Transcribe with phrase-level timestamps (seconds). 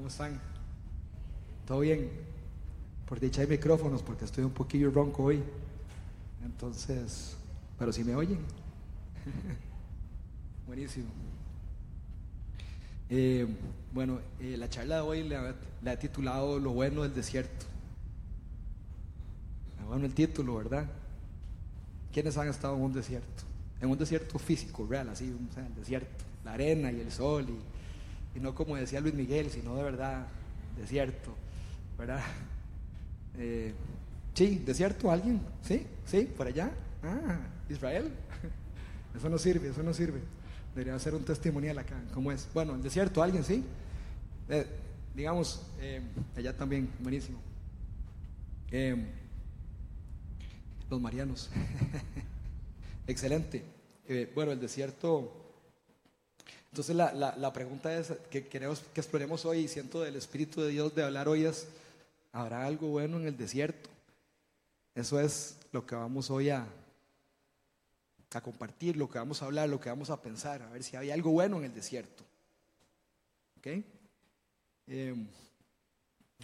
[0.00, 0.40] ¿Cómo están?
[1.66, 2.08] ¿Todo bien?
[3.04, 5.42] Por dicha hay micrófonos porque estoy un poquillo ronco hoy.
[6.42, 7.36] Entonces,
[7.78, 8.38] pero si me oyen.
[10.66, 11.04] Buenísimo.
[13.10, 13.46] Eh,
[13.92, 15.54] bueno, eh, la charla de hoy la,
[15.92, 17.66] he titulado Lo bueno del desierto.
[19.82, 20.86] Ah, bueno el título, ¿verdad?
[22.10, 23.42] ¿Quiénes han estado en un desierto?
[23.82, 27.44] En un desierto físico, real, así, o sea, el desierto, la arena y el sol,
[27.50, 27.79] y,
[28.34, 30.26] y no como decía Luis Miguel, sino de verdad,
[30.76, 31.34] desierto,
[31.98, 32.22] ¿verdad?
[33.38, 33.74] Eh,
[34.34, 35.40] sí, desierto, ¿alguien?
[35.62, 35.86] ¿Sí?
[36.06, 36.30] ¿Sí?
[36.36, 36.70] ¿Por allá?
[37.02, 37.38] Ah,
[37.68, 38.12] Israel.
[39.16, 40.20] Eso no sirve, eso no sirve.
[40.72, 42.00] Debería ser un testimonial acá.
[42.14, 42.48] ¿Cómo es?
[42.54, 43.42] Bueno, el desierto, ¿alguien?
[43.42, 43.64] ¿Sí?
[44.48, 44.66] Eh,
[45.16, 46.00] digamos, eh,
[46.36, 47.40] allá también, buenísimo.
[50.88, 51.50] los marianos.
[53.08, 53.64] Excelente.
[54.32, 55.49] bueno, el desierto.
[56.70, 60.60] Entonces la, la, la, pregunta es que queremos que exploremos hoy, y siento del Espíritu
[60.60, 61.66] de Dios de hablar hoy es,
[62.32, 63.90] ¿habrá algo bueno en el desierto?
[64.94, 66.66] Eso es lo que vamos hoy a,
[68.32, 70.96] a compartir, lo que vamos a hablar, lo que vamos a pensar, a ver si
[70.96, 72.24] hay algo bueno en el desierto.
[73.58, 73.66] ¿Ok?
[74.86, 75.26] Em,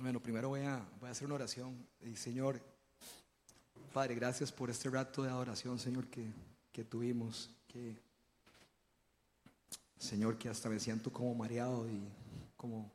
[0.01, 1.87] bueno, primero voy a, voy a hacer una oración.
[2.01, 2.61] Y Señor,
[3.93, 6.27] Padre, gracias por este rato de adoración, Señor, que,
[6.73, 7.51] que tuvimos.
[7.69, 8.06] Que,
[9.99, 12.01] Señor, que hasta me siento como mareado y
[12.57, 12.91] como,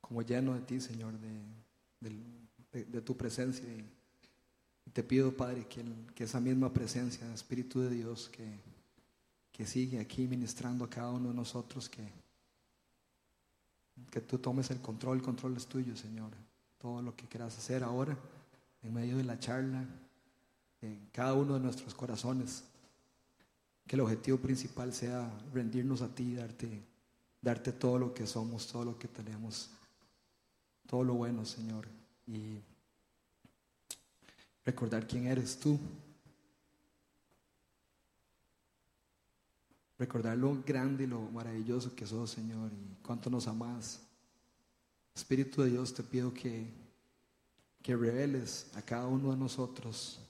[0.00, 3.64] como lleno de ti, Señor, de, de tu presencia.
[3.64, 3.84] Y,
[4.92, 8.58] te pido, Padre, que, que, esa misma presencia, Espíritu de Dios, que,
[9.52, 12.02] que sigue aquí ministrando a cada uno de nosotros, que,
[14.10, 16.32] que tú tomes el control, el control es tuyo, Señor.
[16.78, 18.16] Todo lo que quieras hacer ahora,
[18.82, 19.84] en medio de la charla,
[20.80, 22.64] en cada uno de nuestros corazones.
[23.90, 26.80] Que el objetivo principal sea rendirnos a ti, darte,
[27.42, 29.70] darte todo lo que somos, todo lo que tenemos,
[30.86, 31.88] todo lo bueno, Señor
[32.30, 32.60] y
[34.64, 35.78] recordar quién eres tú.
[39.98, 44.00] Recordar lo grande y lo maravilloso que sos, Señor, y cuánto nos amas.
[45.14, 46.72] Espíritu de Dios, te pido que,
[47.82, 50.20] que reveles a cada uno de nosotros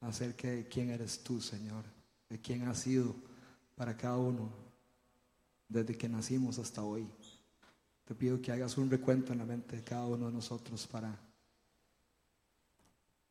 [0.00, 1.84] acerca de quién eres tú, Señor,
[2.30, 3.14] de quién has sido
[3.74, 4.48] para cada uno
[5.68, 7.06] desde que nacimos hasta hoy.
[8.04, 11.18] Te pido que hagas un recuento en la mente de cada uno de nosotros para,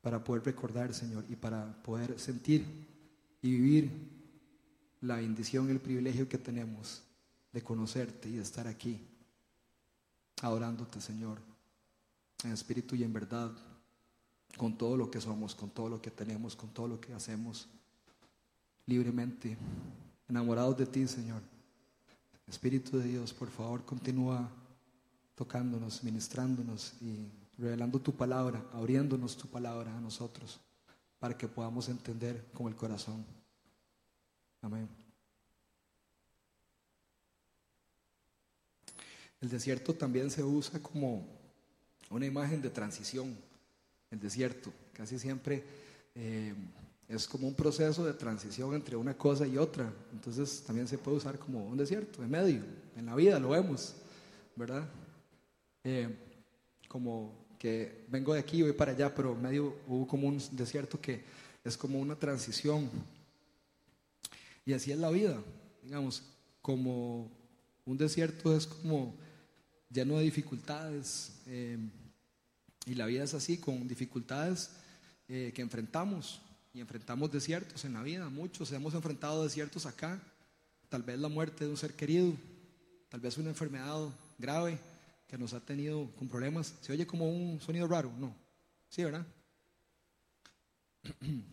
[0.02, 2.66] para poder recordar, Señor, y para poder sentir
[3.42, 3.92] y vivir
[5.02, 7.02] la bendición el privilegio que tenemos
[7.52, 9.00] de conocerte y de estar aquí,
[10.42, 11.40] adorándote, Señor,
[12.44, 13.52] en espíritu y en verdad,
[14.58, 17.68] con todo lo que somos, con todo lo que tenemos, con todo lo que hacemos,
[18.90, 19.56] libremente,
[20.28, 21.42] enamorados de ti, Señor.
[22.48, 24.50] Espíritu de Dios, por favor, continúa
[25.36, 27.28] tocándonos, ministrándonos y
[27.60, 30.60] revelando tu palabra, abriéndonos tu palabra a nosotros
[31.20, 33.24] para que podamos entender con el corazón.
[34.62, 34.90] Amén.
[39.40, 41.26] El desierto también se usa como
[42.10, 43.38] una imagen de transición.
[44.10, 45.64] El desierto casi siempre
[46.16, 46.54] eh,
[47.10, 49.92] es como un proceso de transición entre una cosa y otra.
[50.14, 52.62] Entonces también se puede usar como un desierto, en medio.
[52.96, 53.96] En la vida lo vemos,
[54.56, 54.88] ¿verdad?
[55.84, 56.08] Eh,
[56.88, 61.24] como que vengo de aquí voy para allá, pero medio hubo como un desierto que
[61.64, 62.88] es como una transición.
[64.64, 65.42] Y así es la vida,
[65.82, 66.22] digamos,
[66.62, 67.32] como
[67.86, 69.16] un desierto es como
[69.90, 71.42] lleno de dificultades.
[71.48, 71.80] Eh,
[72.86, 74.70] y la vida es así, con dificultades
[75.28, 76.42] eh, que enfrentamos.
[76.80, 80.18] Y enfrentamos desiertos en la vida, muchos hemos enfrentado desiertos acá.
[80.88, 82.32] Tal vez la muerte de un ser querido,
[83.10, 84.08] tal vez una enfermedad
[84.38, 84.80] grave,
[85.28, 86.74] que nos ha tenido con problemas.
[86.80, 88.14] ¿Se oye como un sonido raro?
[88.18, 88.34] No.
[88.88, 89.26] Sí, ¿verdad?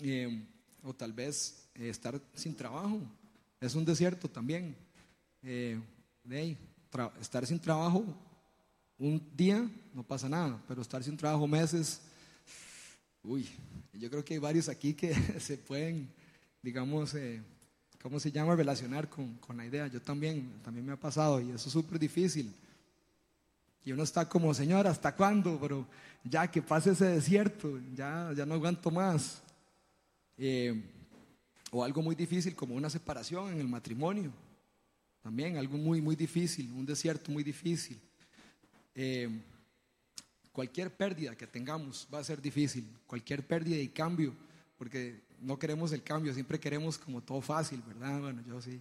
[0.00, 0.44] Eh,
[0.82, 3.00] o tal vez eh, estar sin trabajo.
[3.60, 4.74] Es un desierto también.
[5.44, 5.78] Eh,
[7.20, 8.04] estar sin trabajo
[8.98, 12.00] un día no pasa nada, pero estar sin trabajo meses,
[13.22, 13.48] uy,
[13.92, 16.08] yo creo que hay varios aquí que se pueden,
[16.62, 17.14] digamos,
[18.02, 18.56] ¿cómo se llama?
[18.56, 19.86] Relacionar con, con, la idea.
[19.86, 22.54] Yo también, también me ha pasado y eso es súper difícil.
[23.84, 25.58] Y uno está como, Señor, ¿hasta cuándo?
[25.60, 25.86] Pero
[26.24, 29.42] ya que pase ese desierto, ya, ya no aguanto más.
[30.38, 30.80] Eh,
[31.70, 34.32] o algo muy difícil como una separación en el matrimonio.
[35.22, 37.98] También algo muy, muy difícil, un desierto muy difícil.
[38.94, 39.28] Eh,
[40.52, 42.86] cualquier pérdida que tengamos va a ser difícil.
[43.06, 44.34] Cualquier pérdida y cambio,
[44.78, 48.20] porque no queremos el cambio, siempre queremos como todo fácil, ¿verdad?
[48.20, 48.80] Bueno, yo sí.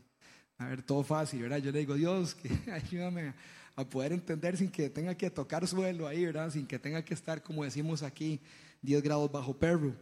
[0.58, 1.58] a ver, todo fácil, ¿verdad?
[1.58, 3.34] Yo le digo, Dios, que ayúdame
[3.76, 6.52] a poder entender sin que tenga que tocar suelo ahí, ¿verdad?
[6.52, 8.40] Sin que tenga que estar, como decimos aquí,
[8.82, 9.96] 10 grados bajo perro.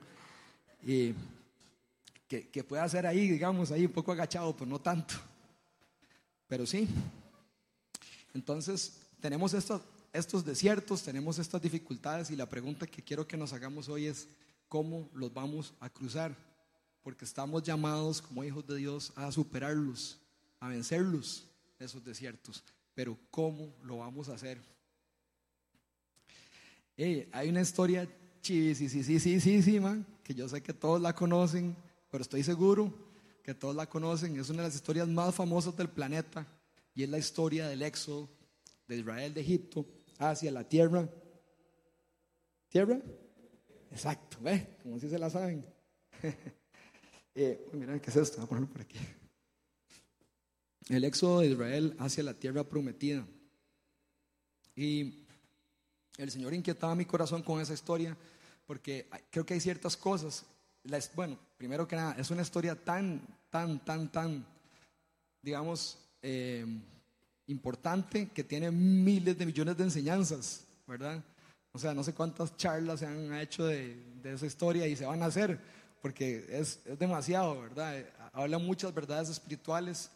[0.83, 1.13] Y
[2.27, 5.15] que, que pueda ser ahí, digamos, ahí un poco agachado, pero no tanto.
[6.48, 6.88] Pero sí.
[8.33, 9.81] Entonces, tenemos estos,
[10.13, 14.27] estos desiertos, tenemos estas dificultades y la pregunta que quiero que nos hagamos hoy es,
[14.67, 16.35] ¿cómo los vamos a cruzar?
[17.01, 20.19] Porque estamos llamados como hijos de Dios a superarlos,
[20.59, 21.47] a vencerlos,
[21.77, 22.63] esos desiertos.
[22.94, 24.59] Pero ¿cómo lo vamos a hacer?
[27.31, 28.09] hay una historia
[28.41, 28.75] sí,
[30.23, 31.75] que yo sé que todos la conocen,
[32.12, 32.94] pero estoy seguro
[33.44, 34.38] que todos la conocen.
[34.39, 36.45] Es una de las historias más famosas del planeta
[36.94, 38.27] y es la historia del éxodo
[38.88, 39.85] de Israel de Egipto
[40.19, 41.10] hacia la tierra.
[42.68, 43.00] ¿Tierra?
[43.92, 44.38] Exacto.
[44.83, 45.66] Como si se la saben.
[47.36, 48.38] eh, ¿qué es esto?
[48.38, 49.00] Voy a ponerlo por aquí.
[50.89, 53.25] El éxodo de Israel hacia la tierra prometida.
[54.75, 55.25] Y
[56.18, 58.15] el Señor inquietaba mi corazón con esa historia
[58.65, 60.45] porque creo que hay ciertas cosas.
[61.15, 64.45] bueno, primero que nada, es una historia tan, tan, tan, tan,
[65.42, 66.65] digamos, eh,
[67.50, 71.24] importante que tiene miles de millones de enseñanzas, ¿verdad?
[71.72, 75.22] O sea, no sé cuántas charlas se han hecho de, esa historia y se van
[75.24, 75.60] a hacer,
[76.01, 78.06] porque es, es demasiado, ¿verdad?
[78.34, 80.12] Habla muchas verdades espirituales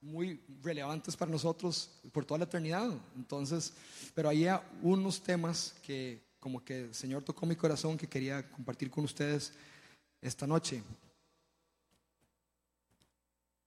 [0.00, 2.90] muy relevantes para nosotros por toda la eternidad.
[3.16, 3.72] Entonces,
[4.14, 8.90] pero había unos temas que como que el Señor tocó mi corazón que quería compartir
[8.90, 9.52] con ustedes
[10.20, 10.82] esta noche.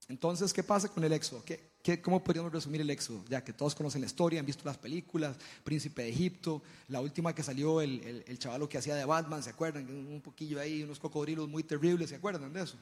[0.08, 1.44] Entonces, ¿qué pasa con el éxodo?
[1.44, 3.24] ¿Qué, qué, cómo podríamos resumir el éxodo?
[3.30, 7.34] Ya que todos conocen la historia, han visto las películas, Príncipe de Egipto, la última
[7.34, 9.90] que salió, el, el, el chavalo que hacía de Batman, ¿se acuerdan?
[9.90, 12.78] Un poquillo ahí, unos cocodrilos muy terribles, ¿se acuerdan de eso?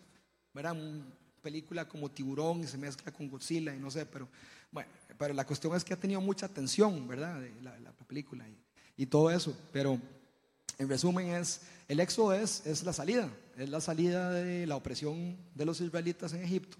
[0.55, 1.05] Era una
[1.41, 4.27] película como Tiburón y se mezcla con Godzilla y no sé, pero
[4.71, 7.41] bueno, pero la cuestión es que ha tenido mucha atención, ¿verdad?
[7.61, 9.99] La, la película y, y todo eso, pero
[10.77, 15.37] en resumen es, el éxodo es, es la salida, es la salida de la opresión
[15.53, 16.77] de los israelitas en Egipto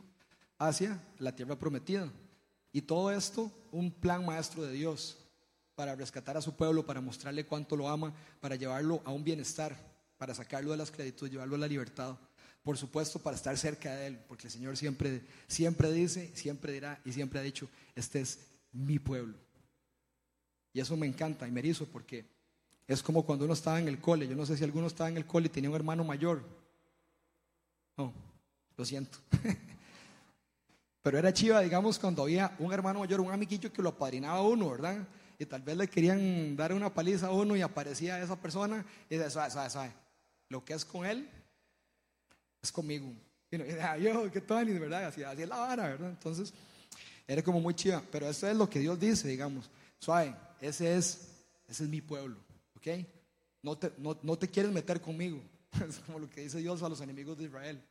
[0.58, 2.12] hacia la tierra prometida.
[2.72, 5.18] Y todo esto, un plan maestro de Dios
[5.76, 9.76] para rescatar a su pueblo, para mostrarle cuánto lo ama, para llevarlo a un bienestar,
[10.18, 12.18] para sacarlo de la esclavitud, llevarlo a la libertad.
[12.64, 17.00] Por supuesto, para estar cerca de Él, porque el Señor siempre, siempre dice, siempre dirá
[17.06, 18.40] y siempre ha dicho, este es
[18.72, 19.38] mi pueblo.
[20.74, 22.26] Y eso me encanta y me erizo porque
[22.88, 24.28] es como cuando uno estaba en el cole.
[24.28, 26.44] Yo no sé si alguno estaba en el cole y tenía un hermano mayor.
[27.96, 28.14] No,
[28.76, 29.18] lo siento.
[31.08, 34.42] Pero era chiva, digamos, cuando había un hermano mayor, un amiguillo que lo apadrinaba a
[34.42, 35.08] uno, ¿verdad?
[35.40, 39.16] Y tal vez le querían dar una paliza a uno y aparecía esa persona y
[39.16, 39.94] decía, sabe, sabe, sabe,
[40.50, 41.30] lo que es con él
[42.62, 43.10] es conmigo.
[43.50, 45.06] Y decía, yo, qué tal, ¿verdad?
[45.06, 46.10] Así, así es la vara, ¿verdad?
[46.10, 46.54] Entonces,
[47.26, 48.04] era como muy chiva.
[48.12, 49.70] Pero eso es lo que Dios dice, digamos.
[50.00, 51.30] Suave, ese es,
[51.70, 52.36] ese es mi pueblo,
[52.76, 53.08] ¿ok?
[53.64, 55.42] No te, no, no te quieres meter conmigo.
[55.88, 57.82] Es como lo que dice Dios a los enemigos de Israel.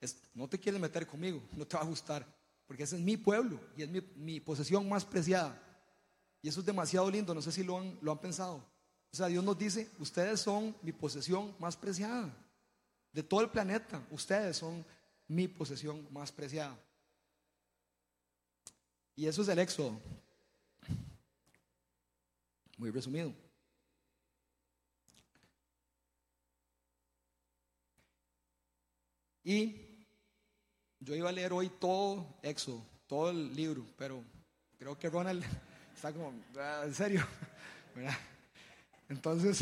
[0.00, 2.35] Es, no te quieres meter conmigo, no te va a gustar
[2.66, 5.62] porque ese es mi pueblo y es mi, posesión más preciada.
[6.42, 8.56] Y eso es demasiado lindo, no sé si lo han, lo han pensado.
[9.12, 12.34] O sea, Dios nos dice, ustedes son mi posesión más preciada.
[13.12, 14.84] De todo el planeta, ustedes son
[15.28, 16.78] mi posesión más preciada.
[19.14, 19.98] Y eso es el éxodo.
[22.76, 23.32] Muy resumido.
[29.42, 29.85] Y
[31.06, 34.24] yo iba a leer hoy todo Éxodo, todo el libro, pero
[34.76, 35.44] creo que Ronald
[35.94, 37.24] está como, ah, en serio,
[39.08, 39.60] Entonces,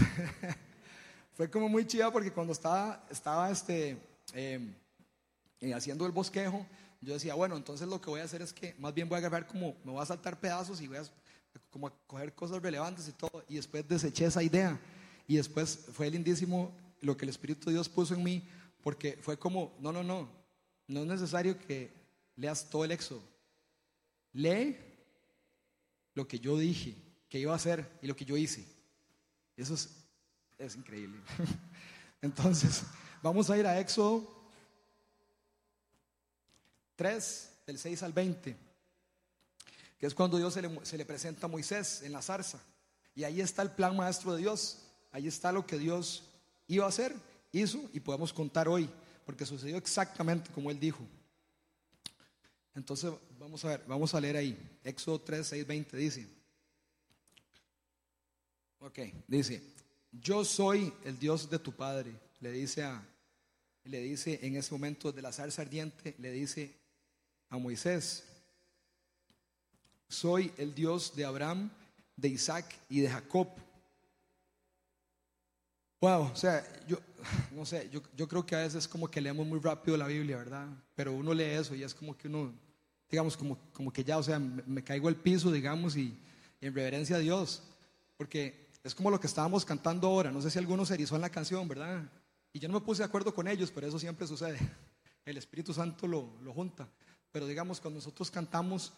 [1.34, 3.98] fue como muy chida porque cuando estaba, estaba este,
[4.32, 4.74] em,
[5.60, 6.66] eh, haciendo el bosquejo,
[7.02, 9.18] yo decía, bueno, entonces lo que voy a hacer es que más bien voy a
[9.18, 11.04] agarrar como, me voy a saltar pedazos y voy a
[11.68, 14.80] como a coger cosas relevantes y todo, y después deseché esa idea.
[15.28, 16.72] Y después fue lindísimo
[17.02, 18.48] lo que el Espíritu de Dios puso en mí,
[18.82, 20.43] porque fue como, no, no, no,
[20.86, 21.92] no es necesario que
[22.36, 23.22] leas todo el éxodo.
[24.32, 24.76] Lee
[26.14, 26.94] lo que yo dije
[27.28, 28.64] que iba a hacer y lo que yo hice.
[29.56, 29.74] Eso
[30.58, 31.20] es, increíble.
[32.22, 32.82] Entonces,
[33.22, 34.28] vamos a ir a Éxodo
[36.96, 38.56] 3, del 6 al 20,
[39.98, 42.60] que es cuando Dios se le, se le presenta a Moisés en la zarza.
[43.14, 44.78] Y ahí está el plan maestro de Dios.
[45.12, 46.24] Ahí está lo que Dios
[46.66, 47.14] iba a hacer,
[47.52, 48.90] hizo y podemos contar hoy
[49.24, 51.06] porque sucedió exactamente como él dijo.
[52.74, 54.78] Entonces, vamos a ver, vamos a leer ahí.
[54.82, 56.28] Éxodo 3, 6, 20 dice.
[58.80, 59.62] Ok, dice,
[60.12, 63.02] yo soy el Dios de tu padre, le dice a,
[63.84, 66.74] le dice en ese momento de la zarza ardiente, le dice
[67.48, 68.24] a Moisés,
[70.08, 71.70] soy el Dios de Abraham,
[72.16, 73.48] de Isaac y de Jacob.
[76.04, 76.98] Wow, o sea, yo
[77.52, 80.06] no sé, yo, yo creo que a veces es como que leemos muy rápido la
[80.06, 80.68] Biblia, ¿verdad?
[80.94, 82.52] Pero uno lee eso y es como que uno,
[83.10, 86.14] digamos, como, como que ya, o sea, me, caigo al piso, digamos, y,
[86.60, 87.62] en reverencia a Dios.
[88.18, 90.30] Porque es como lo que estábamos cantando ahora.
[90.30, 92.02] No sé si alguno se erizó en la canción, ¿verdad?
[92.52, 94.58] Y yo no me puse de acuerdo con ellos, pero eso siempre sucede.
[95.24, 96.86] El Espíritu Santo lo, lo junta.
[97.32, 98.92] Pero digamos, cuando nosotros cantamos,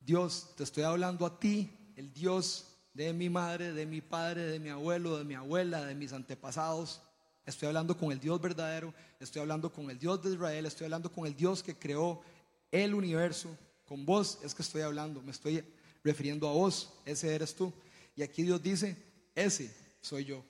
[0.00, 4.58] Dios, te estoy hablando a ti, el Dios de mi madre, de mi padre, de
[4.58, 7.02] mi abuelo, de mi abuela, de mis antepasados.
[7.44, 11.10] Estoy hablando con el Dios verdadero, estoy hablando con el Dios de Israel, estoy hablando
[11.10, 12.22] con el Dios que creó
[12.70, 13.56] el universo.
[13.86, 15.64] Con vos es que estoy hablando, me estoy
[16.04, 17.72] refiriendo a vos, ese eres tú.
[18.14, 18.96] Y aquí Dios dice,
[19.34, 20.44] ese soy yo.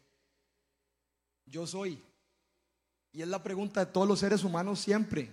[1.47, 2.03] Yo soy.
[3.13, 5.31] Y es la pregunta de todos los seres humanos siempre.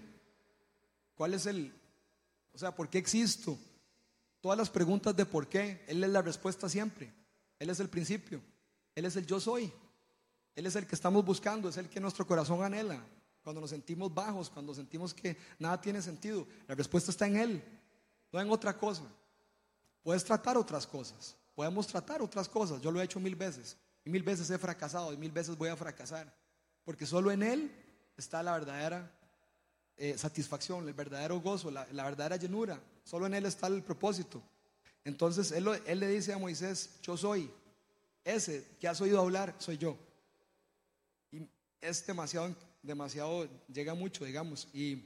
[1.15, 1.73] ¿Cuál es el,
[2.53, 3.57] o sea, por qué existo?
[4.41, 7.13] Todas las preguntas de por qué, Él es la respuesta siempre.
[7.59, 8.41] Él es el principio.
[8.95, 9.71] Él es el yo soy.
[10.55, 13.01] Él es el que estamos buscando, es el que nuestro corazón anhela.
[13.43, 17.63] Cuando nos sentimos bajos, cuando sentimos que nada tiene sentido, la respuesta está en Él,
[18.31, 19.03] no en otra cosa.
[20.03, 22.81] Puedes tratar otras cosas, podemos tratar otras cosas.
[22.81, 25.69] Yo lo he hecho mil veces y mil veces he fracasado y mil veces voy
[25.69, 26.33] a fracasar.
[26.83, 27.71] Porque solo en Él
[28.17, 29.09] está la verdadera
[30.01, 32.81] eh, satisfacción, el verdadero gozo, la, verdadera llenura.
[33.03, 34.41] Solo en Él está el propósito.
[35.03, 37.51] Entonces él, le dice a Moisés, yo soy,
[38.23, 39.97] ese que has oído hablar, soy yo.
[41.33, 41.41] Y
[41.81, 44.69] es demasiado, demasiado, llega mucho, digamos.
[44.73, 45.03] Y,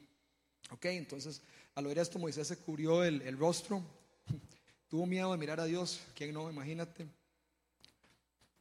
[0.69, 1.41] ok, entonces
[1.73, 3.81] al oír esto Moisés se cubrió el, el rostro,
[4.89, 6.51] tuvo miedo de mirar a Dios, ¿quién no?
[6.51, 7.07] Imagínate.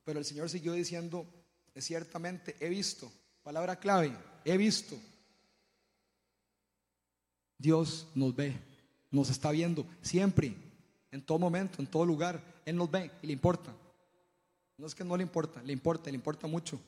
[0.02, 1.26] Pero el Señor siguió diciendo,
[1.76, 3.12] ciertamente he visto,
[3.42, 4.98] palabra clave, he visto
[7.62, 8.60] Dios nos ve,
[9.10, 10.54] nos está viendo siempre,
[11.12, 12.42] en todo momento, en todo lugar.
[12.66, 13.72] Él nos ve y le importa.
[14.76, 16.80] No es que no le importa, le importa, le importa mucho.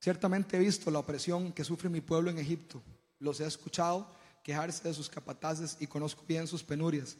[0.00, 2.82] Ciertamente he visto la opresión que sufre mi pueblo en Egipto.
[3.20, 4.08] Los he escuchado
[4.42, 7.16] quejarse de sus capataces y conozco bien sus penurias.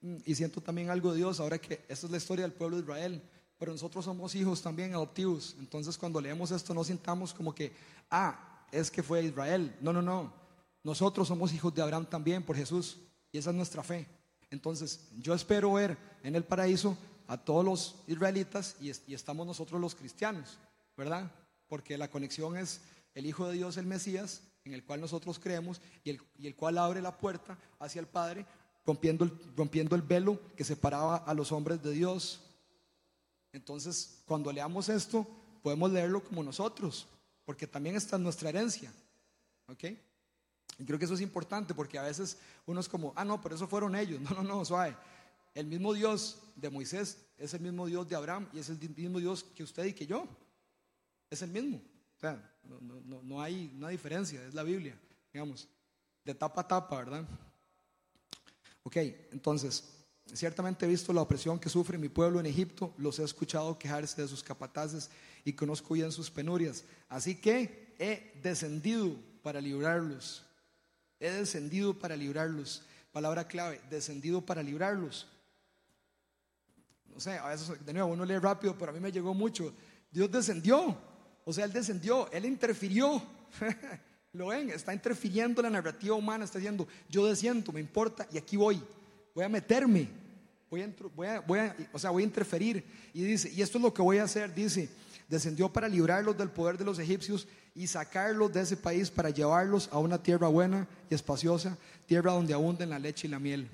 [0.00, 2.76] Mm, y siento también algo de Dios ahora que esta es la historia del pueblo
[2.78, 3.22] de Israel.
[3.58, 5.54] Pero nosotros somos hijos también adoptivos.
[5.60, 7.72] Entonces cuando leemos esto no sintamos como que,
[8.10, 9.76] ah, es que fue Israel.
[9.80, 10.41] No, no, no.
[10.84, 12.98] Nosotros somos hijos de Abraham también por Jesús
[13.30, 14.06] y esa es nuestra fe.
[14.50, 16.96] Entonces, yo espero ver en el paraíso
[17.26, 20.58] a todos los israelitas y, estamos nosotros los cristianos,
[20.96, 21.30] ¿verdad?
[21.68, 22.80] Porque la conexión es
[23.14, 27.00] el Hijo de Dios, el Mesías, en el cual nosotros creemos y el, cual abre
[27.00, 28.44] la puerta hacia el Padre,
[28.84, 32.42] rompiendo el, rompiendo el velo que separaba a los hombres de Dios.
[33.52, 35.26] Entonces, cuando leamos esto,
[35.62, 37.06] podemos leerlo como nosotros,
[37.44, 38.92] porque también está en nuestra herencia.
[39.68, 39.84] ¿Ok?
[40.82, 42.36] Y creo que eso es importante porque a veces
[42.66, 44.20] uno es como, ah, no, pero eso fueron ellos.
[44.28, 44.96] No, no, no, suave.
[45.54, 49.20] El mismo Dios de Moisés es el mismo Dios de Abraham y es el mismo
[49.20, 50.26] Dios que usted y que yo.
[51.30, 51.76] Es el mismo.
[52.16, 54.98] O sea, no, no, no hay una diferencia, es la Biblia,
[55.32, 55.68] digamos,
[56.24, 57.28] de tapa a tapa, ¿verdad?
[58.82, 58.96] Ok,
[59.30, 59.84] entonces,
[60.34, 64.20] ciertamente he visto la opresión que sufre mi pueblo en Egipto, los he escuchado quejarse
[64.20, 65.10] de sus capataces
[65.44, 66.82] y conozco bien sus penurias.
[67.08, 70.44] Así que he descendido para librarlos
[71.22, 72.82] He descendido para librarlos.
[73.12, 75.28] Palabra clave, descendido para librarlos.
[77.14, 79.72] No sé, a veces de nuevo uno lee rápido, pero a mí me llegó mucho.
[80.10, 80.98] Dios descendió.
[81.44, 83.22] O sea, Él descendió, Él interfirió.
[84.32, 88.56] Lo ven, está interfiriendo la narrativa humana, está diciendo, yo desciendo, me importa, y aquí
[88.56, 88.82] voy.
[89.32, 90.08] Voy a meterme.
[90.68, 92.84] Voy a, voy voy a, o sea, voy a interferir.
[93.14, 94.88] Y dice, y esto es lo que voy a hacer, dice,
[95.28, 99.88] descendió para librarlos del poder de los egipcios y sacarlos de ese país para llevarlos
[99.92, 101.76] a una tierra buena y espaciosa,
[102.06, 103.68] tierra donde abunden la leche y la miel.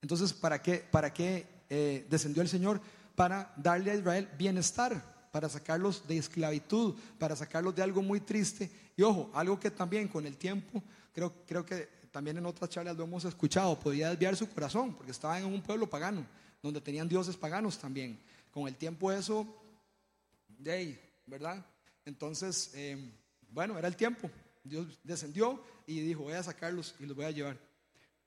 [0.00, 2.80] Entonces, ¿para qué, para qué eh, descendió el Señor?
[3.16, 8.70] Para darle a Israel bienestar, para sacarlos de esclavitud, para sacarlos de algo muy triste.
[8.96, 10.82] Y ojo, algo que también con el tiempo,
[11.12, 15.12] creo, creo que también en otras charlas lo hemos escuchado, podía desviar su corazón, porque
[15.12, 16.24] estaban en un pueblo pagano,
[16.62, 18.18] donde tenían dioses paganos también.
[18.52, 19.46] Con el tiempo eso,
[20.46, 21.64] de ahí, ¿verdad?
[22.08, 23.12] Entonces, em,
[23.50, 24.30] bueno, era el tiempo.
[24.64, 27.58] Dios descendió y dijo, voy a sacarlos y los voy a llevar.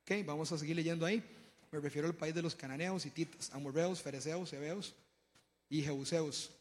[0.04, 1.24] Ok, vamos a seguir leyendo ahí.
[1.72, 4.94] Me refiero al país de los cananeos, hititas, amorreos, fereceos, hebeos
[5.68, 6.52] y jebuseos.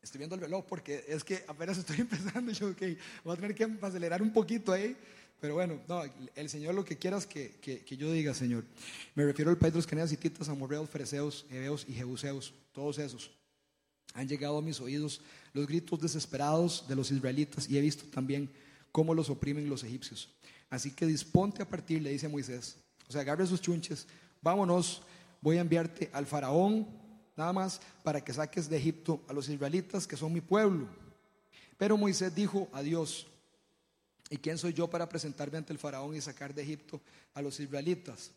[0.00, 2.50] Estoy viendo el reloj porque es que apenas estoy empezando.
[2.50, 2.82] Yo, ok,
[3.24, 4.96] voy a tener que acelerar un poquito ahí.
[5.38, 6.02] Pero bueno, no,
[6.34, 8.64] el Señor lo que quieras que, que, yo diga, Señor.
[9.14, 12.54] Me refiero al país de los cananeos, hititas, amorreos, fereceos, hebeos y jebuseos.
[12.72, 13.41] Todos esos.
[14.14, 15.20] Han llegado a mis oídos
[15.52, 18.50] los gritos desesperados de los israelitas y he visto también
[18.90, 20.28] cómo los oprimen los egipcios.
[20.70, 22.76] Así que disponte a partir, le dice Moisés.
[23.08, 24.06] O sea, agarre sus chunches,
[24.40, 25.02] vámonos,
[25.40, 26.86] voy a enviarte al faraón,
[27.36, 30.88] nada más, para que saques de Egipto a los israelitas, que son mi pueblo.
[31.76, 33.26] Pero Moisés dijo a Dios,
[34.30, 37.00] ¿y quién soy yo para presentarme ante el faraón y sacar de Egipto
[37.34, 38.30] a los israelitas?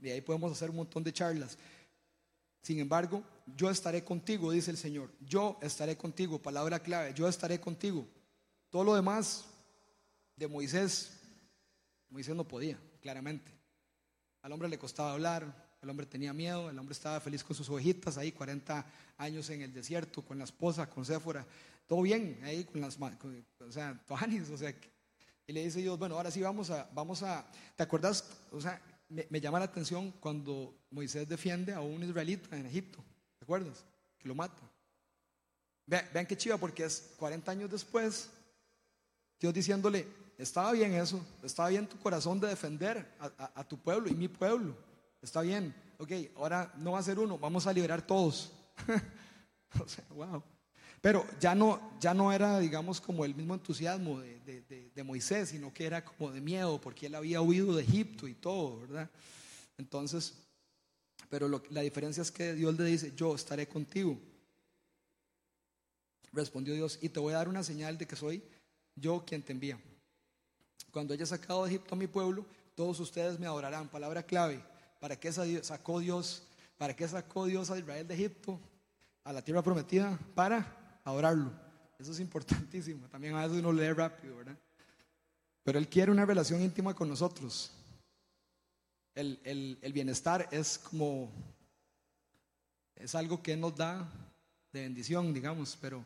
[0.00, 1.56] Y ahí podemos hacer un montón de charlas.
[2.62, 3.22] Sin embargo,
[3.56, 5.10] yo estaré contigo, dice el Señor.
[5.20, 8.06] Yo estaré contigo, palabra clave, yo estaré contigo.
[8.70, 9.44] Todo lo demás
[10.36, 11.18] de Moisés,
[12.08, 13.52] Moisés no podía, claramente.
[14.42, 17.68] Al hombre le costaba hablar, el hombre tenía miedo, el hombre estaba feliz con sus
[17.68, 18.86] ovejitas ahí, 40
[19.18, 21.44] años en el desierto, con la esposa, con Séfora,
[21.86, 24.72] todo bien, ahí con las, o sea, toanis, o sea,
[25.46, 27.44] y le dice Dios, bueno, ahora sí vamos a, vamos a,
[27.76, 28.24] ¿te acuerdas?
[28.52, 28.80] O sea,
[29.28, 33.04] me, llama la atención cuando Moisés defiende a un israelita en Egipto,
[33.38, 33.84] ¿te acuerdas?
[34.18, 34.62] Que lo mata.
[35.86, 38.30] Vean, vean qué chiva, porque es 40 años después,
[39.38, 40.06] Dios diciéndole,
[40.38, 44.76] estaba bien eso, estaba bien tu corazón de defender a, tu pueblo y mi pueblo,
[45.20, 48.52] está bien, ok, ahora no va a ser uno, vamos a liberar todos.
[49.80, 50.42] o sea, wow.
[51.02, 55.84] Pero ya no, ya no era, digamos, como el mismo entusiasmo de, Moisés, sino que
[55.84, 59.10] era como de miedo, porque él había huido de Egipto y todo, ¿verdad?
[59.76, 60.32] Entonces,
[61.28, 64.16] pero la diferencia es que Dios le dice, yo estaré contigo.
[66.32, 68.40] Respondió Dios, y te voy a dar una señal de que soy
[68.94, 69.80] yo quien te envía.
[70.92, 73.88] Cuando haya sacado de Egipto a mi pueblo, todos ustedes me adorarán.
[73.88, 74.62] Palabra clave.
[75.00, 76.44] ¿Para qué sacó Dios?
[76.78, 78.60] ¿Para qué sacó Dios a Israel de Egipto?
[79.24, 80.16] A la tierra prometida.
[80.36, 81.52] Para adorarlo.
[81.98, 83.08] Eso es importantísimo.
[83.08, 84.58] También a veces uno lee rápido, ¿verdad?
[85.62, 87.72] Pero Él quiere una relación íntima con nosotros.
[89.14, 91.30] El, el, bienestar es como,
[92.96, 94.10] es algo que nos da
[94.72, 96.04] de bendición, digamos, pero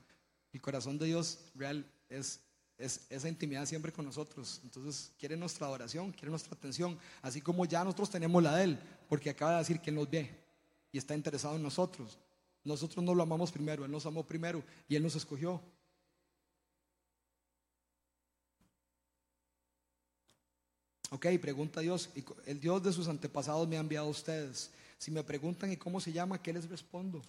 [0.52, 2.40] el corazón de Dios real es,
[2.76, 4.60] es esa intimidad siempre con nosotros.
[4.64, 8.78] Entonces quiere nuestra adoración, quiere nuestra atención, así como ya nosotros tenemos la de Él,
[9.08, 10.36] porque acaba de decir que Él nos ve
[10.90, 12.18] y está interesado en nosotros.
[12.66, 15.62] Nosotros no lo amamos primero, Él nos amó primero y Él nos escogió.
[21.10, 22.10] Ok, pregunta Dios,
[22.46, 24.70] el Dios de sus antepasados me ha enviado a ustedes.
[24.98, 27.22] Si me preguntan y cómo se llama, ¿qué les respondo?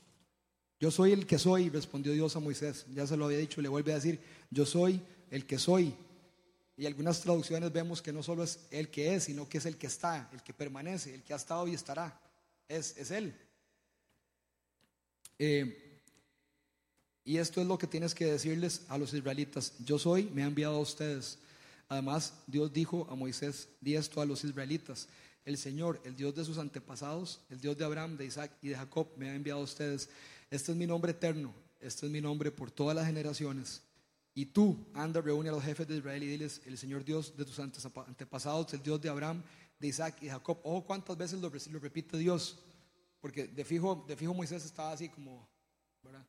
[0.80, 2.86] Yo soy el que soy, respondió Dios a Moisés.
[2.93, 4.19] Ya se lo había dicho, le vuelve a decir,
[4.50, 5.93] yo soy el que soy.
[6.76, 9.78] Y algunas traducciones vemos que no solo es el que es, sino que es el
[9.78, 12.19] que está, el que permanece, el que ha estado y estará.
[12.67, 13.36] Es, es Él.
[15.39, 16.02] Eh,
[17.23, 19.73] y esto es lo que tienes que decirles a los israelitas.
[19.80, 21.39] Yo soy, me ha enviado a ustedes.
[21.89, 25.08] Además, Dios dijo a Moisés, di esto a los israelitas.
[25.45, 28.76] El Señor, el Dios de sus antepasados, el Dios de Abraham, de Isaac y de
[28.76, 30.10] Jacob, me ha enviado a ustedes.
[30.50, 33.82] Este es mi nombre eterno, este es mi nombre por todas las generaciones.
[34.34, 37.43] Y tú, anda, reúne a los jefes de Israel y diles, el Señor Dios de
[37.43, 39.43] tus antepasados, el Dios de Abraham,
[39.80, 40.60] de Isaac y de Jacob.
[40.63, 42.60] Ojo cuántas veces lo, lo repite Dios.
[43.19, 45.47] Porque de fijo, de fijo Moisés estaba así como,
[46.03, 46.25] ¿verdad?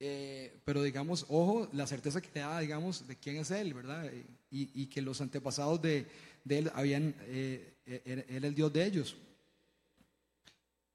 [0.00, 4.10] Eh, pero digamos, ojo, la certeza que te da, digamos, de quién es Él, ¿verdad?
[4.50, 6.06] Y, que los antepasados de,
[6.48, 9.16] Él habían, eh, él era el Dios de ellos.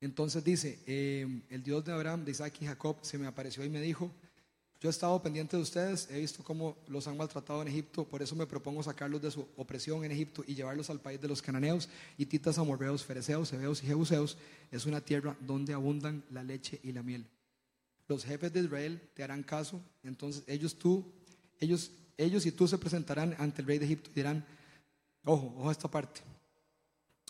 [0.04, 3.69] Entonces dice, eh, el Dios de Abraham, de Isaac y Jacob se me apareció y
[3.69, 4.12] me dijo,
[4.84, 8.22] yo he estado pendiente de ustedes, he visto cómo los han maltratado en Egipto, por
[8.22, 11.41] eso me propongo sacarlos de su opresión en Egipto y llevarlos al país de los
[11.41, 14.38] cananeos, hititas, amorreos, fereceos, hebeos y jebuseos.
[14.72, 17.26] Es una tierra donde abundan la leche y la miel.
[18.10, 21.06] Los jefes de Israel te harán caso, entonces ellos tú,
[21.62, 24.46] ellos, ellos y tú se presentarán ante el rey de Egipto y dirán,
[25.24, 26.19] ojo, ojo a esta parte.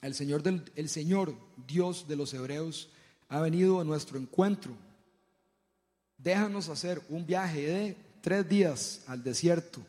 [0.01, 1.35] El Señor, del, el Señor,
[1.67, 2.89] Dios de los hebreos,
[3.29, 4.75] ha venido a nuestro encuentro
[6.23, 9.81] déjanos hacer un viaje de tres días al desierto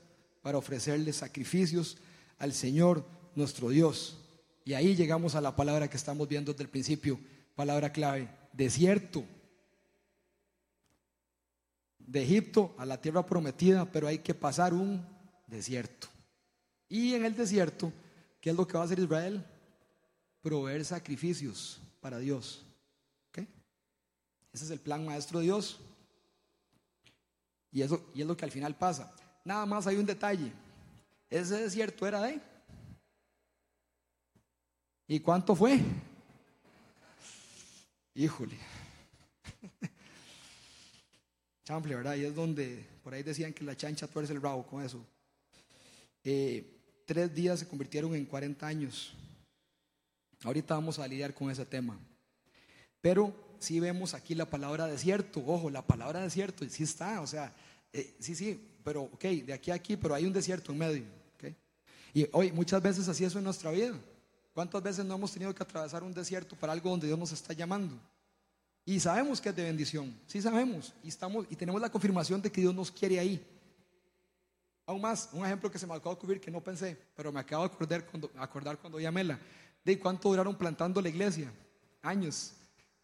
[0.43, 1.97] para ofrecerle sacrificios
[2.39, 4.19] al Señor nuestro Dios.
[4.65, 7.21] Y ahí llegamos a la palabra que estamos viendo desde el principio,
[7.55, 9.25] palabra clave, desierto.
[11.99, 15.07] De Egipto a la tierra prometida, pero hay que pasar un
[15.47, 16.09] desierto.
[16.89, 17.93] Y en el desierto,
[18.41, 19.45] ¿qué es lo que va a hacer Israel?
[20.43, 22.65] Proveer sacrificios para Dios.
[24.53, 25.81] Ese es el plan maestro de Dios.
[27.75, 29.13] Y, eso, y es lo que al final pasa.
[29.45, 30.53] Nada más hay un detalle.
[31.29, 32.41] Ese desierto era de...
[35.09, 35.81] ¿Y cuánto fue?
[38.15, 38.57] Híjole.
[41.65, 42.15] Chample, ¿verdad?
[42.15, 45.05] Y es donde, por ahí decían que la chancha tuerce el rabo con eso.
[46.23, 49.15] Eh, tres días se convirtieron en 40 años.
[50.45, 51.99] Ahorita vamos a lidiar con ese tema.
[53.01, 55.43] Pero si vemos aquí la palabra desierto.
[55.45, 57.53] Ojo, la palabra desierto, sí está, o sea,
[57.95, 61.05] eh, sí, sí, pero ok, de aquí a aquí, pero hay un desierto en medio.
[61.37, 61.57] Okay.
[62.13, 63.95] Y hoy muchas veces así es en nuestra vida.
[64.53, 67.53] ¿Cuántas veces no hemos tenido que atravesar un desierto para algo donde Dios nos está
[67.53, 67.99] llamando?
[68.85, 72.53] Y sabemos que es de bendición, sí sabemos, y, estamos, y tenemos la confirmación de
[72.53, 73.43] que Dios nos quiere ahí.
[74.85, 77.41] Aún más, un ejemplo que se me acaba de ocurrir que no pensé, pero me
[77.41, 79.39] acabo de acordar cuando, acordar cuando Mela,
[79.85, 81.51] de cuánto duraron plantando la iglesia,
[82.03, 82.53] años.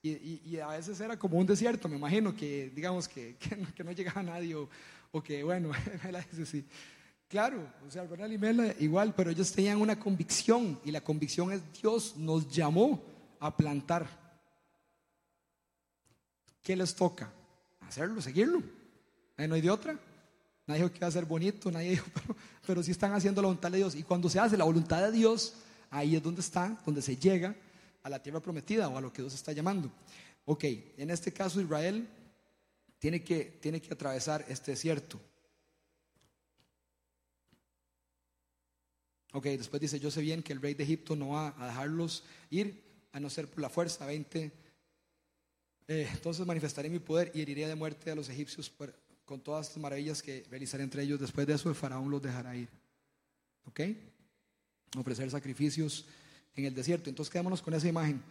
[0.02, 3.36] Y, a veces era como un desierto, me imagino que, digamos, que,
[3.74, 5.70] que, no, llegaba nadie o, que, bueno,
[6.04, 6.64] Mela dice sí.
[7.28, 11.52] Claro, o sea, Ronald y Mela igual, pero ellos tenían una convicción y la convicción
[11.52, 13.02] es Dios nos llamó
[13.38, 14.08] a plantar.
[16.62, 17.30] ¿Qué les toca?
[17.80, 18.62] Hacerlo, seguirlo.
[19.36, 19.98] No hay de otra.
[20.66, 22.36] Nadie dijo que iba a ser bonito, nadie dijo, pero,
[22.66, 23.94] pero sí están haciendo la voluntad de Dios.
[23.94, 25.54] Y cuando se hace la voluntad de Dios,
[25.90, 27.54] ahí es donde está, donde se llega
[28.02, 29.90] a la tierra prometida o a lo que Dios está llamando.
[30.44, 30.64] Ok,
[30.96, 32.08] en este caso Israel
[32.98, 35.20] tiene que, tiene que atravesar este desierto.
[39.32, 42.24] Ok, después dice, yo sé bien que el rey de Egipto no va a dejarlos
[42.50, 42.82] ir,
[43.12, 44.52] a no ser por la fuerza, 20.
[45.88, 48.72] Eh, entonces manifestaré mi poder y heriré de muerte a los egipcios
[49.24, 51.20] con todas las maravillas que realizaré entre ellos.
[51.20, 52.68] Después de eso, el faraón los dejará ir.
[53.66, 53.80] ¿Ok?
[54.96, 56.06] Ofrecer sacrificios
[56.60, 57.10] en el desierto.
[57.10, 58.22] Entonces, quedémonos con esa imagen.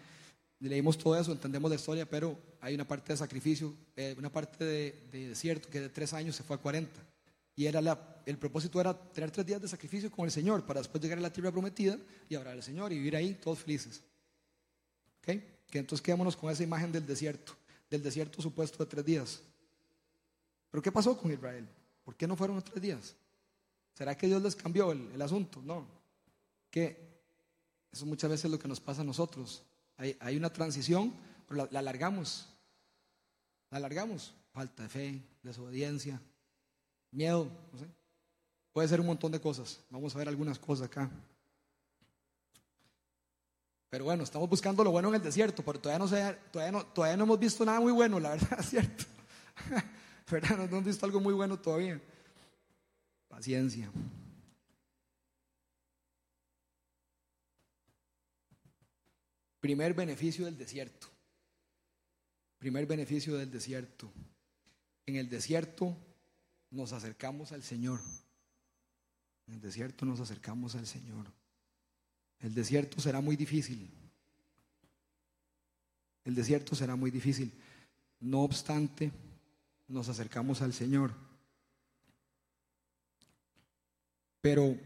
[0.59, 4.63] Leímos todo eso, entendemos la historia, pero hay una parte de sacrificio, eh, una parte
[4.63, 6.91] de, desierto que de tres años se fue a 40.
[7.55, 10.81] Y era la, el propósito era tener tres días de sacrificio con el Señor para
[10.81, 14.01] después llegar a la tierra prometida y adorar al Señor y vivir ahí todos felices.
[15.19, 15.35] ¿Ok?
[15.69, 17.53] Que entonces quedémonos con esa imagen del desierto,
[17.89, 19.41] del desierto supuesto de tres días.
[20.71, 21.67] Pero ¿qué pasó con Israel?
[22.03, 23.15] ¿Por qué no fueron los tres días?
[23.93, 25.61] ¿Será que Dios les cambió el, asunto?
[25.61, 25.85] No.
[26.71, 27.08] Que
[27.91, 29.63] eso muchas veces es lo que nos pasa a nosotros.
[29.97, 31.13] Hay, una transición,
[31.47, 32.47] pero la, alargamos.
[33.69, 34.33] La alargamos.
[34.53, 36.21] Falta de fe, desobediencia,
[37.11, 37.49] miedo.
[38.71, 39.79] Puede ser un montón de cosas.
[39.89, 41.09] Vamos a ver algunas cosas acá.
[43.89, 46.85] Pero bueno, estamos buscando lo bueno en el desierto, pero todavía no, sé, todavía no,
[46.85, 49.05] todavía no hemos visto nada muy bueno, la verdad, cierto.
[50.31, 50.57] ¿Verdad?
[50.57, 51.99] No hemos visto algo muy bueno todavía.
[53.27, 53.91] Paciencia.
[59.59, 61.07] Primer beneficio del desierto.
[62.57, 64.11] Primer beneficio del desierto.
[65.05, 65.97] En el desierto
[66.71, 67.99] nos acercamos al Señor.
[69.47, 71.25] En el desierto nos acercamos al Señor.
[72.39, 73.89] El desierto será muy difícil.
[76.23, 77.51] El desierto será muy difícil.
[78.19, 79.11] No obstante,
[79.87, 81.13] nos acercamos al Señor.
[84.41, 84.77] Pero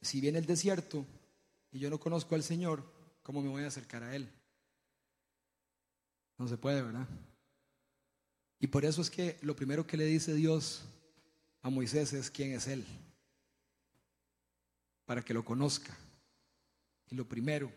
[0.00, 1.04] si viene el desierto
[1.72, 2.93] y yo no conozco al Señor,
[3.24, 4.30] ¿cómo me voy a acercar a Él?
[6.38, 7.08] No se puede, ¿verdad?
[8.60, 10.84] Y por eso es que lo primero que le dice Dios
[11.62, 12.84] a Moisés es quién es Él,
[15.04, 15.96] para que lo conozca.
[17.10, 17.72] Y lo primero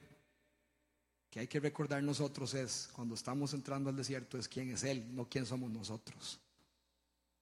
[1.29, 5.15] que hay que recordar nosotros es, cuando estamos entrando al desierto, es quién es Él,
[5.15, 6.39] no quién somos nosotros.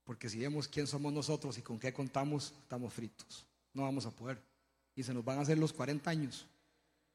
[0.03, 3.45] Porque si vemos quién somos nosotros y con qué contamos, estamos fritos.
[3.73, 4.39] No vamos a poder.
[4.95, 6.45] Y se nos van a hacer los 40 años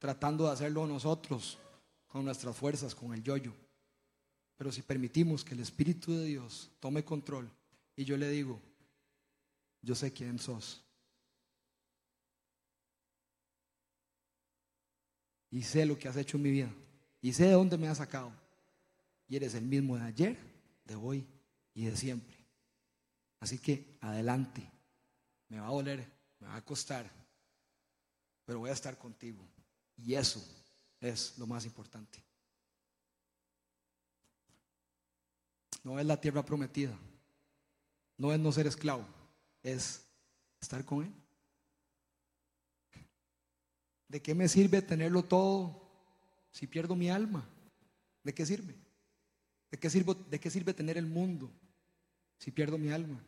[0.00, 1.58] tratando de hacerlo nosotros,
[2.08, 3.54] con nuestras fuerzas, con el yoyo.
[4.56, 7.48] Pero si permitimos que el Espíritu de Dios tome control
[7.94, 8.60] y yo le digo,
[9.80, 10.82] yo sé quién sos,
[15.50, 16.72] y sé lo que has hecho en mi vida
[17.20, 18.32] y sé de dónde me has sacado.
[19.28, 20.36] Y eres el mismo de ayer,
[20.84, 21.26] de hoy
[21.74, 22.36] y de siempre.
[23.38, 24.68] Así que adelante.
[25.48, 26.06] Me va a doler,
[26.38, 27.10] me va a costar,
[28.44, 29.44] pero voy a estar contigo.
[30.04, 30.42] Y eso
[31.00, 32.22] es lo más importante.
[35.82, 36.96] No es la tierra prometida,
[38.18, 39.06] no es no ser esclavo,
[39.62, 40.06] es
[40.60, 41.14] estar con Él.
[44.08, 45.88] ¿De qué me sirve tenerlo todo
[46.50, 47.48] si pierdo mi alma?
[48.22, 48.74] ¿De qué sirve?
[49.70, 51.50] ¿De qué, sirve, ¿De qué sirve tener el mundo
[52.38, 53.22] si pierdo mi alma?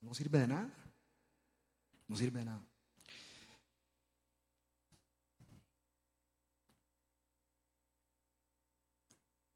[0.00, 0.81] No sirve de nada.
[2.12, 2.60] No sirve de nada.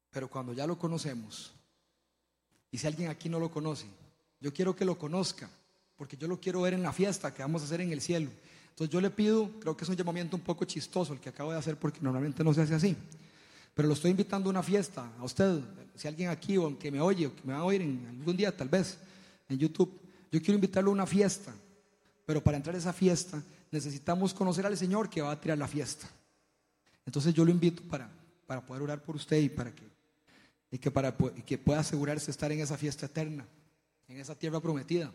[0.09, 1.53] Pero cuando ya lo conocemos,
[2.71, 3.85] y si alguien aquí no lo conoce,
[4.41, 5.47] yo quiero que lo conozca,
[5.95, 8.31] porque yo lo quiero ver en la fiesta que vamos a hacer en el cielo.
[8.69, 11.51] Entonces yo le pido, creo que es un llamamiento un poco chistoso el que acabo
[11.51, 12.97] de hacer, porque normalmente no se hace así.
[13.75, 15.61] Pero lo estoy invitando a una fiesta, a usted,
[15.93, 18.35] si alguien aquí o que me oye o que me va a oír en algún
[18.35, 18.97] día tal vez
[19.47, 21.53] en YouTube, yo quiero invitarlo a una fiesta.
[22.27, 25.67] Pero para entrar a esa fiesta necesitamos conocer al Señor que va a tirar la
[25.67, 26.07] fiesta.
[27.07, 28.07] Entonces yo lo invito para,
[28.45, 29.83] para poder orar por usted y para que,
[30.69, 33.47] y que, para, y que pueda asegurarse estar en esa fiesta eterna
[34.07, 35.11] en esa tierra prometida.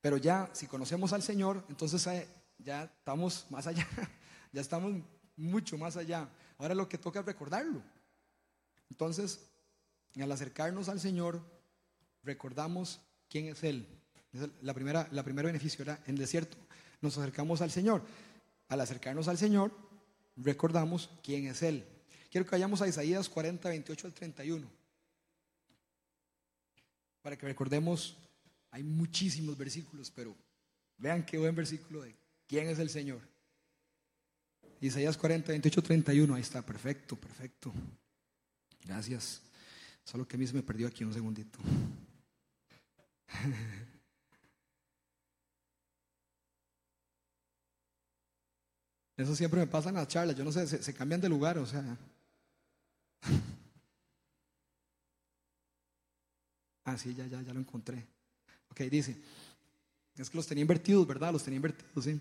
[0.00, 3.86] Pero ya, si conocemos al Señor, entonces eh, ya estamos más allá,
[4.52, 5.02] ya estamos
[5.36, 6.28] mucho más allá.
[6.56, 7.82] Ahora lo que toca es recordarlo.
[8.90, 9.40] Entonces,
[10.20, 11.40] al acercarnos al Señor,
[12.22, 13.86] recordamos quién es Él.
[14.62, 16.56] La primera, la primera beneficio era en el desierto,
[17.00, 18.02] nos acercamos al Señor.
[18.68, 19.72] Al acercarnos al Señor,
[20.36, 21.86] recordamos quién es Él.
[22.30, 24.70] Quiero que vayamos a Isaías 40, 28 al 31.
[27.22, 28.16] Para que recordemos,
[28.70, 30.36] hay muchísimos versículos, pero
[30.98, 32.14] vean qué buen versículo de
[32.46, 33.20] quién es el Señor.
[34.80, 36.34] Isaías 40, 28, 31.
[36.34, 37.72] Ahí está, perfecto, perfecto.
[38.84, 39.40] Gracias.
[40.04, 41.58] Solo que a mí se me perdió aquí un segundito.
[49.18, 50.36] Eso siempre me pasa en las charlas.
[50.36, 51.84] Yo no sé, se, cambian de lugar, o sea.
[56.84, 58.02] Ah, sí, ya, ya, ya lo encontré.
[58.70, 59.14] Ok, dice.
[60.16, 61.30] Es que los tenía invertidos, ¿verdad?
[61.30, 62.18] Los tenía invertidos, sí.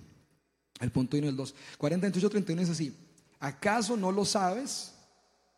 [0.82, 1.56] El punto 1 y el 2.
[1.78, 2.94] 40, 28, 31 es así.
[3.40, 4.94] ¿Acaso no lo sabes?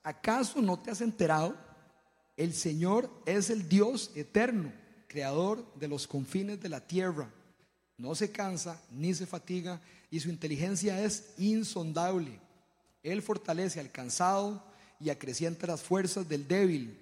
[0.04, 1.58] ¿Acaso no te has enterado?
[2.38, 4.72] El Señor es el Dios eterno,
[5.08, 7.32] creador de los confines de la tierra.
[7.98, 12.40] No se cansa ni se fatiga y su inteligencia es insondable.
[13.04, 14.64] Él fortalece al cansado
[15.00, 16.98] y acrecienta las fuerzas del débil.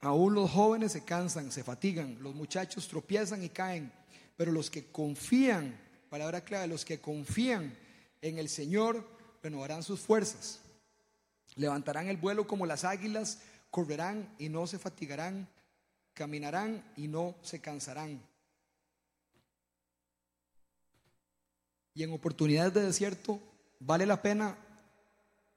[0.00, 3.92] Aún los jóvenes se cansan, se fatigan, los muchachos tropiezan y caen,
[4.36, 7.76] pero los que confían, palabra clave, los que confían
[8.22, 9.06] en el Señor
[9.42, 10.60] renovarán sus fuerzas.
[11.56, 15.48] Levantarán el vuelo como las águilas, correrán y no se fatigarán,
[16.14, 18.22] caminarán y no se cansarán.
[21.98, 23.40] Y en oportunidades de desierto
[23.80, 24.56] vale la pena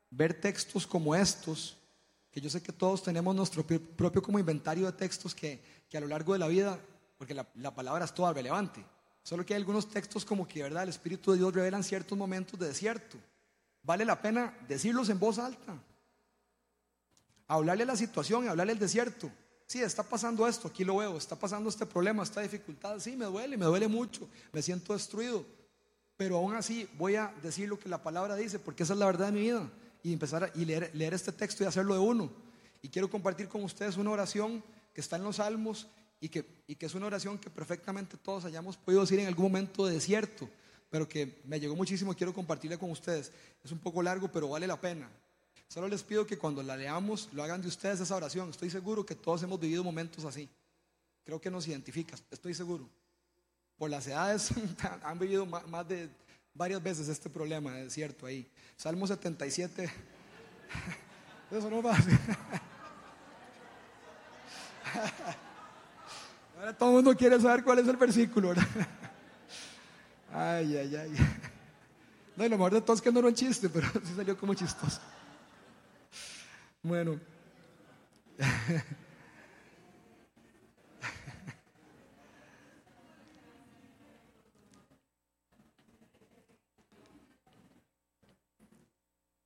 [0.09, 1.77] ver textos como estos,
[2.31, 5.61] que yo sé que todos tenemos nuestro propio como inventario de textos que,
[5.93, 6.79] a lo largo de la vida,
[7.19, 8.83] porque la, la, palabra es toda relevante,
[9.21, 10.81] solo que hay algunos textos como que, ¿verdad?
[10.81, 13.19] El Espíritu de Dios revela en ciertos momentos de desierto.
[13.83, 15.79] Vale la pena decirlos en voz alta
[17.47, 19.31] hablarle la situación hablarle el desierto.
[19.67, 23.25] Sí, está pasando esto, aquí lo veo, está pasando este problema, esta dificultad, sí, me
[23.25, 25.45] duele, me duele mucho, me siento destruido,
[26.21, 29.07] pero aún así voy a decir lo que la palabra dice, porque esa es la
[29.07, 29.67] verdad de mi vida,
[30.03, 32.31] y empezar a leer, este texto y hacerlo de uno.
[32.83, 35.87] Y quiero compartir con ustedes una oración que está en los salmos
[36.19, 39.45] y que, y que es una oración que perfectamente todos hayamos podido decir en algún
[39.45, 40.47] momento de desierto,
[40.91, 43.31] pero que me llegó muchísimo, quiero compartirla con ustedes.
[43.63, 45.09] Es un poco largo, pero vale la pena.
[45.69, 48.51] Solo les pido que cuando la leamos lo hagan de ustedes esa oración.
[48.51, 50.47] Estoy seguro que todos hemos vivido momentos así.
[51.23, 52.87] Creo que nos identifica, estoy seguro.
[53.81, 54.53] Por las edades
[55.03, 56.07] han vivido más de
[56.53, 58.47] varias veces este problema, es cierto ahí.
[58.77, 59.91] Salmo 77.
[61.51, 61.97] Eso no va.
[66.59, 68.67] Ahora todo el mundo quiere saber cuál es el versículo, ¿verdad?
[70.31, 71.13] Ay, ay, ay.
[72.35, 74.37] No, y lo mejor de todo es que no era un chiste, pero sí salió
[74.37, 75.01] como chistoso.
[76.83, 77.19] Bueno.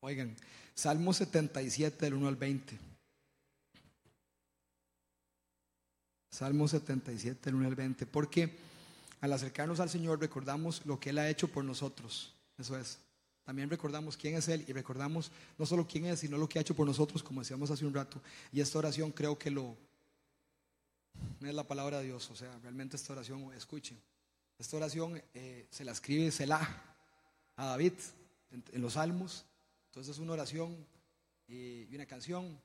[0.05, 0.35] Oigan,
[0.75, 2.77] Salmo 77 del 1 al 20.
[6.29, 8.05] Salmo 77 del 1 al 20.
[8.05, 8.55] Porque
[9.19, 12.35] al acercarnos al Señor recordamos lo que Él ha hecho por nosotros.
[12.55, 12.99] Eso es.
[13.45, 16.61] También recordamos quién es Él y recordamos no solo quién es, sino lo que ha
[16.61, 18.21] hecho por nosotros, como decíamos hace un rato.
[18.51, 19.75] Y esta oración creo que lo
[21.41, 22.29] es la palabra de Dios.
[22.29, 23.99] O sea, realmente esta oración, escuchen,
[24.59, 26.95] esta oración eh, se la escribe Selah
[27.55, 27.93] a David
[28.71, 29.45] en, los Salmos.
[29.95, 30.75] Entonces es una oración
[31.47, 32.59] y, una canción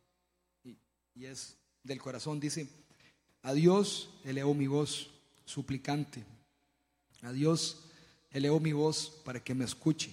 [0.65, 2.41] y, es del corazón.
[2.41, 2.67] Dice,
[3.43, 5.13] a Dios elevo mi voz
[5.45, 6.25] suplicante.
[7.23, 7.85] A Dios
[8.33, 10.13] elevo mi voz para que me escuche.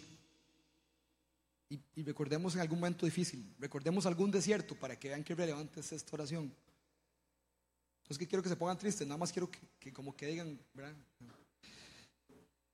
[1.71, 5.91] Y, recordemos en algún momento difícil, recordemos algún desierto para que vean qué relevante es
[5.91, 6.45] esta oración.
[6.45, 9.49] No es que quiero que se pongan tristes, nada más quiero
[9.80, 10.93] que, como que digan, ¿verdad?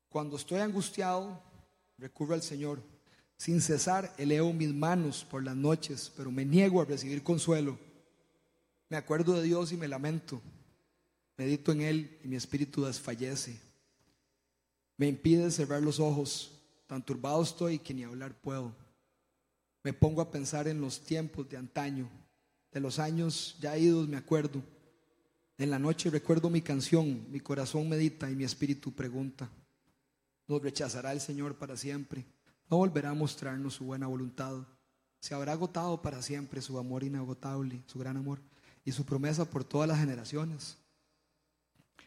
[0.10, 1.42] Cuando estoy angustiado,
[1.98, 2.84] recurro al Señor.
[3.44, 7.78] Sin cesar, elevo mis manos por las noches, pero me niego a recibir consuelo.
[8.88, 10.42] Me acuerdo de Dios y me lamento.
[11.36, 13.60] Medito en Él y mi espíritu desfallece.
[14.96, 16.52] Me impide cerrar los ojos.
[16.88, 18.74] Tan turbado estoy que ni hablar puedo
[19.84, 22.10] me pongo a pensar en los tiempos de antaño,
[22.72, 24.64] de los años ya idos, me acuerdo.
[25.58, 29.50] En la noche recuerdo mi canción, mi corazón medita y mi espíritu pregunta.
[30.48, 32.26] ¿Nos rechazará el Señor para siempre?
[32.74, 34.66] ¿No volverá a mostrarnos su buena voluntad?
[35.20, 38.40] ¿Se habrá agotado para siempre su amor inagotable, su gran amor
[38.84, 40.76] y su promesa por todas las generaciones?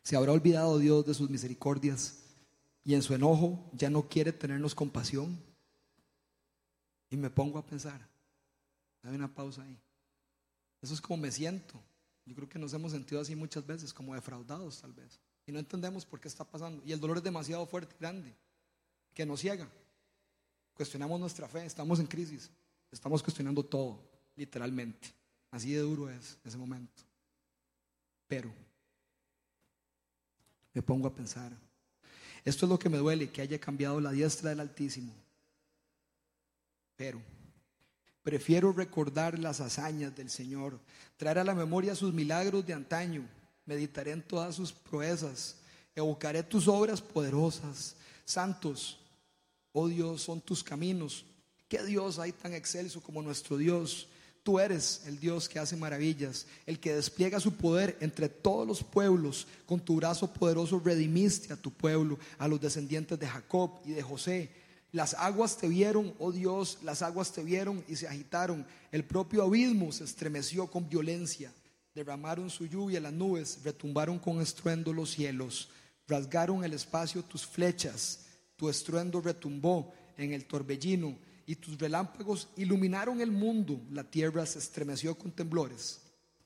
[0.03, 2.19] Se habrá olvidado Dios de sus misericordias
[2.83, 5.39] y en su enojo ya no quiere tenernos compasión.
[7.11, 8.01] Y me pongo a pensar,
[9.05, 9.79] hay una pausa ahí.
[10.83, 11.81] Eso es como me siento.
[12.25, 15.21] Yo creo que nos hemos sentido así muchas veces, como defraudados tal vez.
[15.47, 16.83] Y no entendemos por qué está pasando.
[16.85, 18.35] Y el dolor es demasiado fuerte grande,
[19.15, 19.69] que nos ciega.
[20.77, 22.51] Cuestionamos nuestra fe, estamos en crisis,
[22.93, 23.99] estamos cuestionando todo,
[24.37, 25.09] literalmente.
[25.51, 27.03] Así de duro es ese momento.
[28.29, 28.53] Pero
[30.75, 31.51] me pongo a pensar,
[32.45, 35.15] esto es lo que me duele, que haya cambiado la diestra del Altísimo.
[36.95, 37.23] Pero
[38.23, 40.79] prefiero recordar las hazañas del Señor,
[41.17, 43.27] traer a la memoria sus milagros de antaño,
[43.65, 45.57] meditaré en todas sus proezas,
[45.95, 48.99] evocaré tus obras poderosas, santos,
[49.79, 51.27] oh Dios, son tus caminos.
[51.69, 54.09] ¿Qué Dios hay tan excelso como nuestro Dios?
[54.43, 58.83] Tú eres el Dios que hace maravillas, el que despliega su poder entre todos los
[58.83, 59.47] pueblos.
[59.67, 64.03] Con tu brazo poderoso redimiste a tu pueblo, a los descendientes de Jacob y de
[64.03, 64.51] José.
[64.93, 68.67] Las aguas te vieron, oh Dios, las aguas te vieron y se agitaron.
[68.93, 71.53] El propio abismo se estremeció con violencia.
[71.95, 75.69] Derramaron su lluvia las nubes, retumbaron con estruendo los cielos.
[76.09, 78.26] Rasgaron el espacio tus flechas,
[78.57, 81.17] tu estruendo retumbó en el torbellino
[81.47, 86.01] y tus relámpagos iluminaron el mundo, la tierra se estremeció con temblores.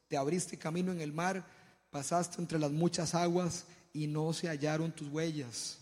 [0.08, 1.46] Te abriste camino en el mar,
[1.90, 5.78] pasaste entre las muchas aguas y no se hallaron tus huellas.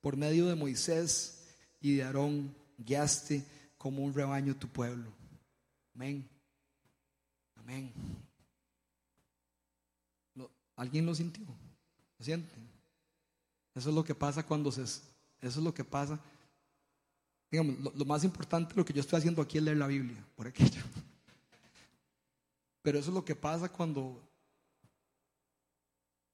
[0.00, 1.44] Por medio de Moisés
[1.80, 3.44] y de Aarón guiaste
[3.76, 5.12] como un rebaño tu pueblo.
[5.94, 6.28] Amén.
[7.56, 7.92] Amén.
[10.76, 11.44] ¿Alguien lo sintió?
[12.18, 12.68] ¿Lo sienten?
[13.74, 14.82] Eso es lo que pasa cuando se...
[15.42, 16.18] Eso es lo que pasa
[17.52, 20.46] Digamos, lo, más importante, lo que yo estoy haciendo aquí es leer la Biblia, por
[20.46, 20.82] aquello.
[22.80, 24.18] Pero eso es lo que pasa cuando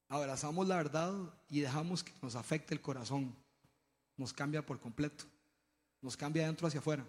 [0.09, 1.12] abrazamos la verdad
[1.51, 3.35] y dejamos que nos afecte el corazón.
[4.16, 5.25] Nos cambia por completo.
[6.01, 7.05] Nos cambia de dentro hacia afuera.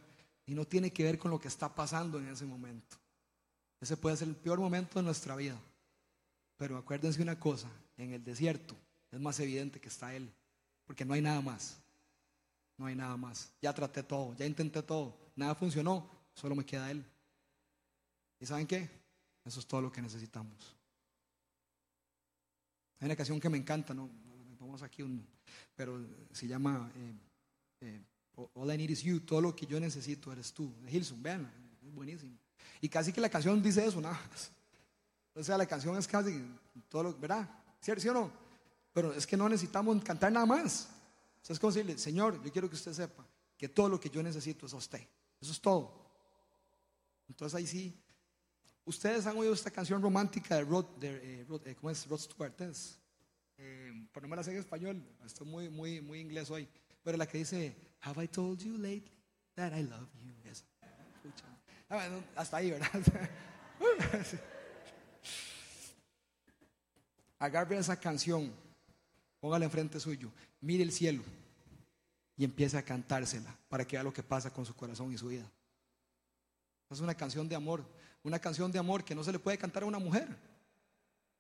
[0.48, 2.98] Y no tiene que ver con lo que está pasando en ese momento.
[3.80, 5.62] Ese puede ser el peor momento de nuestra vida.
[6.58, 8.76] Pero acuérdense una cosa, en el desierto
[9.12, 10.34] es más evidente que está Él,
[10.86, 11.80] porque no hay nada más.
[12.80, 13.52] No hay nada más.
[13.62, 15.13] Ya traté todo, ya intenté todo.
[15.36, 17.06] Nada funcionó, solo me queda Él.
[18.39, 18.89] ¿Y saben qué?
[19.44, 20.78] Eso es todo lo que necesitamos.
[23.00, 24.10] Hay una canción que me encanta, ¿no?
[24.60, 25.28] Vamos aquí, un,
[25.76, 26.00] pero
[26.32, 27.13] se llama eh,
[27.82, 28.02] eh,
[28.54, 30.74] All I Need Is You, todo lo que yo necesito eres tú.
[30.82, 32.38] De Hilson, vean, buenísimo.
[32.80, 34.52] Y casi que la canción dice eso, nada más.
[35.34, 36.46] O sea, la canción es casi
[36.88, 37.50] todo lo, ¿verdad?
[37.82, 38.32] ¿Cierto, ¿Sí o no?
[38.94, 40.89] Pero es que no necesitamos cantar nada más
[41.47, 43.25] es como decirle, Señor, yo quiero que usted sepa
[43.58, 45.02] que todo lo que yo necesito es a usted.
[45.41, 46.10] Eso es todo.
[47.28, 47.97] Entonces ahí sí.
[48.86, 52.08] Ustedes han oído esta canción romántica de Rod, de, eh, eh, ¿cómo es?
[52.08, 52.54] Rod Stewart,
[53.58, 56.67] eh, por no me la sé en español, estoy muy, muy, muy inglés hoy.
[57.04, 59.12] Pero la que dice, Have I told you lately
[59.56, 60.30] that I love you?
[61.91, 62.89] Ah, hasta ahí, ¿verdad?
[67.39, 68.54] Agarre esa canción,
[69.39, 71.24] póngala enfrente suyo, mire el cielo
[72.36, 75.28] y empiece a cantársela para que vea lo que pasa con su corazón y su
[75.28, 75.50] vida.
[76.89, 77.86] Es una canción de amor,
[78.24, 80.28] una canción de amor que no se le puede cantar a una mujer.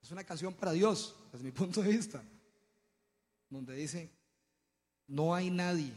[0.01, 2.21] Es una canción para Dios, desde mi punto de vista,
[3.49, 4.09] donde dice,
[5.07, 5.91] no hay nadie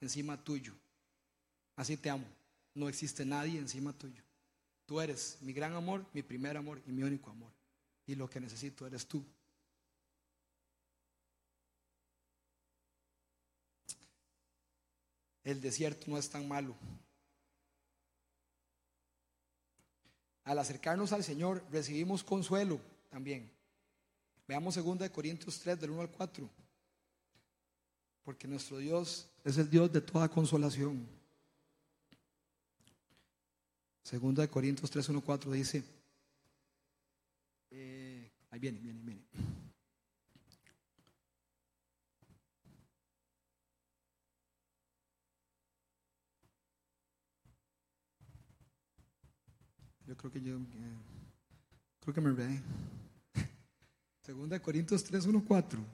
[0.00, 0.72] encima tuyo.
[1.76, 2.26] Así te amo.
[2.74, 4.22] No existe nadie encima tuyo.
[4.86, 7.50] Tú eres mi gran amor, mi primer amor y mi único amor.
[8.06, 9.24] Y lo que necesito eres tú.
[15.44, 16.74] El desierto no es tan malo.
[20.44, 23.50] Al acercarnos al Señor recibimos consuelo también.
[24.46, 26.48] Veamos 2 Corintios 3 del 1 al 4.
[28.24, 31.06] Porque nuestro Dios es el Dios de toda consolación.
[34.10, 35.84] 2 Corintios 3, 1, 4 dice,
[37.70, 39.47] eh, ahí viene, viene, viene.
[50.08, 50.96] Yo creo que yo eh,
[52.00, 52.62] creo que me olvidé.
[54.22, 55.84] Segunda de Corintios 3, 1, 4.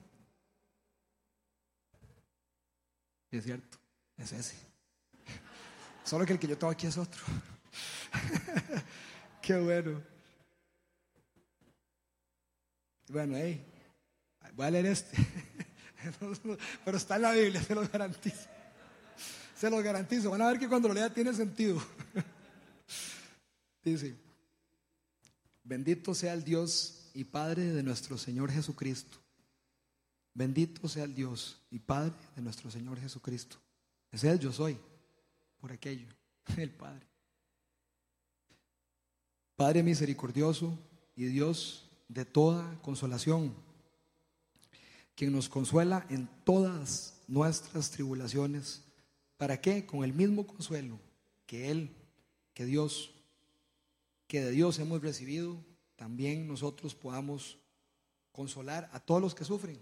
[3.31, 3.77] es cierto,
[4.15, 4.55] es ese.
[6.05, 7.21] Solo que el que yo tengo aquí es otro.
[9.41, 10.01] Qué bueno.
[13.09, 13.65] Bueno, hey,
[14.53, 15.17] voy a leer este.
[16.85, 18.47] Pero está en la Biblia, se lo garantizo.
[19.57, 20.31] Se lo garantizo.
[20.31, 21.81] Van a ver que cuando lo lea tiene sentido.
[23.85, 24.15] Dice,
[25.63, 29.19] bendito sea el Dios y Padre de nuestro Señor Jesucristo,
[30.35, 33.55] Bendito sea el Dios y Padre de nuestro Señor Jesucristo.
[34.11, 34.77] Ese es yo soy,
[35.61, 36.09] por aquello,
[36.57, 37.07] el Padre.
[39.55, 40.77] Padre misericordioso
[41.15, 43.53] y Dios de toda consolación,
[45.15, 48.83] quien nos consuela en todas nuestras tribulaciones.
[49.37, 49.85] ¿Para qué?
[49.85, 50.99] Con el mismo consuelo
[51.45, 51.95] que Él,
[52.53, 53.14] que Dios,
[54.27, 55.63] que de Dios hemos recibido,
[55.95, 57.57] también nosotros podamos
[58.31, 59.79] consolar a todos los que sufren.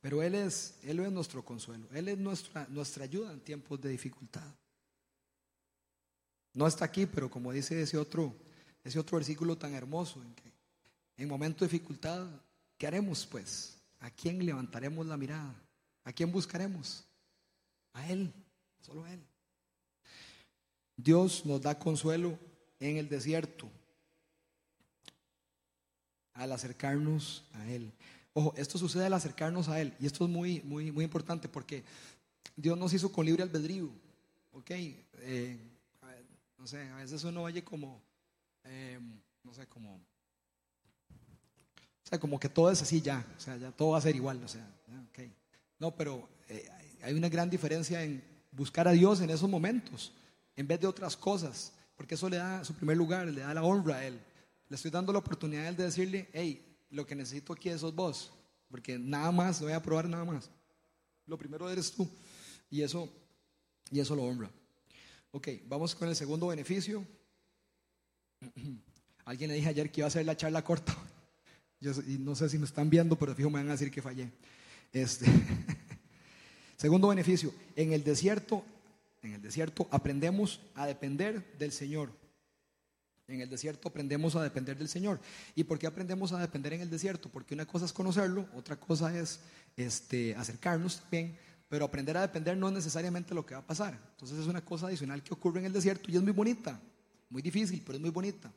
[0.00, 3.88] Pero Él es, Él es nuestro consuelo, Él es nuestra, nuestra ayuda en tiempos de
[3.88, 4.54] dificultad.
[6.54, 8.34] No está aquí, pero como dice ese otro,
[8.84, 10.52] ese otro versículo tan hermoso, en que
[11.16, 12.26] en momento de dificultad,
[12.78, 13.78] ¿qué haremos pues?
[14.00, 15.54] ¿A quién levantaremos la mirada?
[16.04, 17.04] ¿A quién buscaremos?
[17.92, 18.32] A Él,
[18.80, 19.26] solo a Él.
[20.96, 22.38] Dios nos da consuelo
[22.80, 23.68] en el desierto
[26.34, 27.92] al acercarnos a Él.
[28.34, 31.82] Ojo, esto sucede al acercarnos a Él y esto es muy, muy, muy importante porque
[32.54, 33.90] Dios nos hizo con libre albedrío.
[34.52, 34.70] ¿Ok?
[34.70, 35.58] Eh,
[36.58, 38.00] no sé, a veces uno oye como,
[38.64, 38.98] eh,
[39.44, 43.90] no sé, como, o sea, como que todo es así ya, o sea, ya todo
[43.90, 44.66] va a ser igual, o sea,
[45.10, 45.32] okay.
[45.78, 46.68] No, pero eh,
[47.02, 50.12] hay una gran diferencia en buscar a Dios en esos momentos,
[50.56, 53.62] en vez de otras cosas, porque eso le da su primer lugar, le da la
[53.62, 54.20] honra a Él.
[54.68, 57.82] Le estoy dando la oportunidad a Él de decirle, hey, lo que necesito aquí es
[57.82, 58.32] vos,
[58.70, 60.50] porque nada más, voy a probar nada más.
[61.26, 62.08] Lo primero eres tú,
[62.70, 63.08] y eso,
[63.90, 64.50] y eso lo honra.
[65.30, 67.04] Ok, vamos con el segundo beneficio.
[69.24, 70.96] Alguien le dije ayer que iba a hacer la charla corta.
[71.80, 74.00] Yo, y no sé si me están viendo, pero fijo me van a decir que
[74.02, 74.30] fallé.
[74.92, 75.26] Este,
[76.76, 78.64] segundo beneficio, en el desierto,
[79.26, 82.10] en el desierto aprendemos a depender del Señor.
[83.28, 85.20] En el desierto aprendemos a depender del Señor.
[85.54, 87.28] ¿Y por qué aprendemos a depender en el desierto?
[87.28, 89.40] Porque una cosa es conocerlo, otra cosa es
[89.76, 91.36] este, acercarnos también,
[91.68, 93.98] pero aprender a depender no es necesariamente lo que va a pasar.
[94.12, 96.80] Entonces es una cosa adicional que ocurre en el desierto y es muy bonita,
[97.28, 98.52] muy difícil, pero es muy bonita.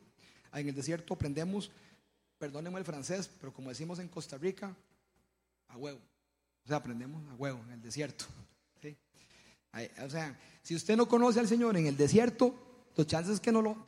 [0.52, 1.70] En el desierto aprendemos,
[2.38, 4.74] perdónenme el francés, pero como decimos en Costa Rica,
[5.68, 6.00] a huevo.
[6.64, 8.24] O sea, aprendemos a huevo en el desierto.
[10.04, 12.54] O sea, si usted no conoce al Señor en el desierto,
[12.96, 13.84] los chances es que no lo...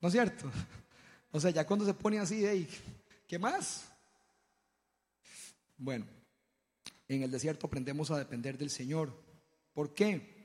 [0.00, 0.50] ¿No es cierto?
[1.32, 2.66] O sea, ya cuando se pone así,
[3.28, 3.88] ¿qué más?
[5.78, 6.04] Bueno,
[7.06, 9.16] en el desierto aprendemos a depender del Señor.
[9.72, 10.40] ¿Por qué?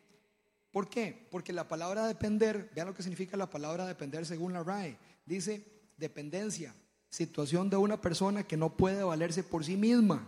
[0.70, 1.28] ¿Por qué?
[1.32, 5.00] Porque la palabra depender, vean lo que significa la palabra depender según la RAE.
[5.26, 5.66] Dice
[5.98, 6.76] dependencia,
[7.10, 10.28] situación de una persona que no puede valerse por sí misma.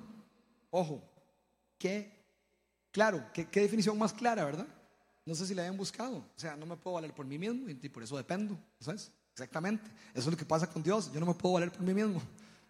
[0.72, 1.04] Ojo,
[1.78, 2.17] qué
[2.92, 4.68] claro, qué, definición más clara, ¿verdad?
[5.26, 6.18] No sé si la habían buscado.
[6.18, 8.58] O sea, no me puedo valer por mí mismo y por eso dependo.
[8.80, 9.12] ¿Sabes?
[9.34, 9.86] Exactamente.
[10.14, 11.12] Eso es lo que pasa con Dios.
[11.14, 12.22] Yo no me puedo valer por mí mismo.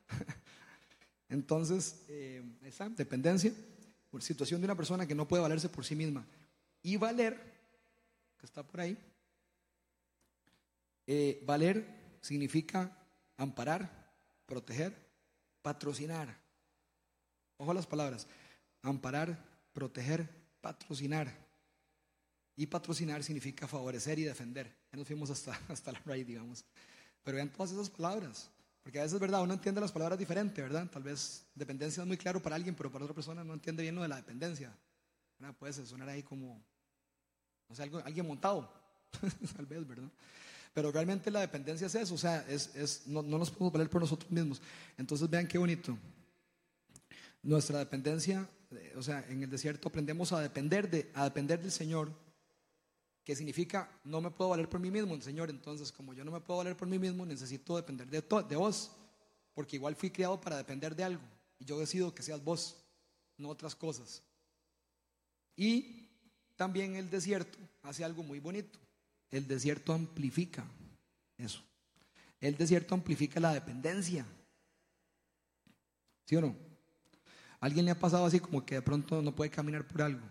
[1.29, 3.53] Entonces, eh, esa dependencia,
[4.09, 6.25] por situación de una persona que no puede valerse por sí misma.
[6.81, 7.39] Y valer,
[8.37, 8.97] que está por ahí,
[11.05, 11.85] eh, valer
[12.21, 12.97] significa
[13.37, 14.11] amparar,
[14.45, 14.93] proteger,
[15.61, 16.37] patrocinar.
[17.57, 18.27] Ojo las palabras.
[18.81, 19.43] Amparar,
[19.77, 20.27] proteger,
[20.59, 21.31] patrocinar.
[22.55, 24.75] Y patrocinar significa favorecer y defender.
[24.91, 26.65] Ya nos fuimos hasta, hasta la raíz, digamos.
[27.23, 28.49] Pero vean todas esas palabras.
[28.81, 30.89] Porque a veces es verdad, uno entiende las palabras diferente, ¿verdad?
[30.89, 33.93] Tal vez dependencia es muy claro para alguien, pero para otra persona no entiende bien
[33.93, 34.75] lo de la dependencia.
[35.59, 36.59] Puede sonar ahí como,
[38.03, 38.73] alguien montado,
[39.55, 40.09] tal vez, ¿verdad?
[40.73, 43.91] Pero realmente la dependencia es eso, o sea, es, es, no, no nos podemos valer
[43.91, 44.59] por nosotros mismos.
[44.97, 45.95] Entonces vean qué bonito.
[47.43, 48.49] Nuestra dependencia,
[48.95, 52.11] o sea, en el desierto aprendemos a depender, de, a depender del Señor
[53.23, 55.49] que significa no me puedo valer por mí mismo, Señor.
[55.49, 58.91] Entonces, como yo no me puedo valer por mí mismo, necesito depender de, de vos,
[59.53, 61.23] porque igual fui criado para depender de algo
[61.59, 62.77] y yo decido que seas vos,
[63.37, 64.23] no otras cosas.
[65.55, 66.07] Y
[66.55, 68.79] también el desierto hace algo muy bonito.
[69.29, 70.65] El desierto amplifica
[71.37, 71.61] eso.
[72.39, 74.25] El desierto amplifica la dependencia.
[76.25, 76.66] ¿Sí o no?
[77.59, 80.21] ¿Alguien le ha pasado así como que de pronto no puede caminar por algo?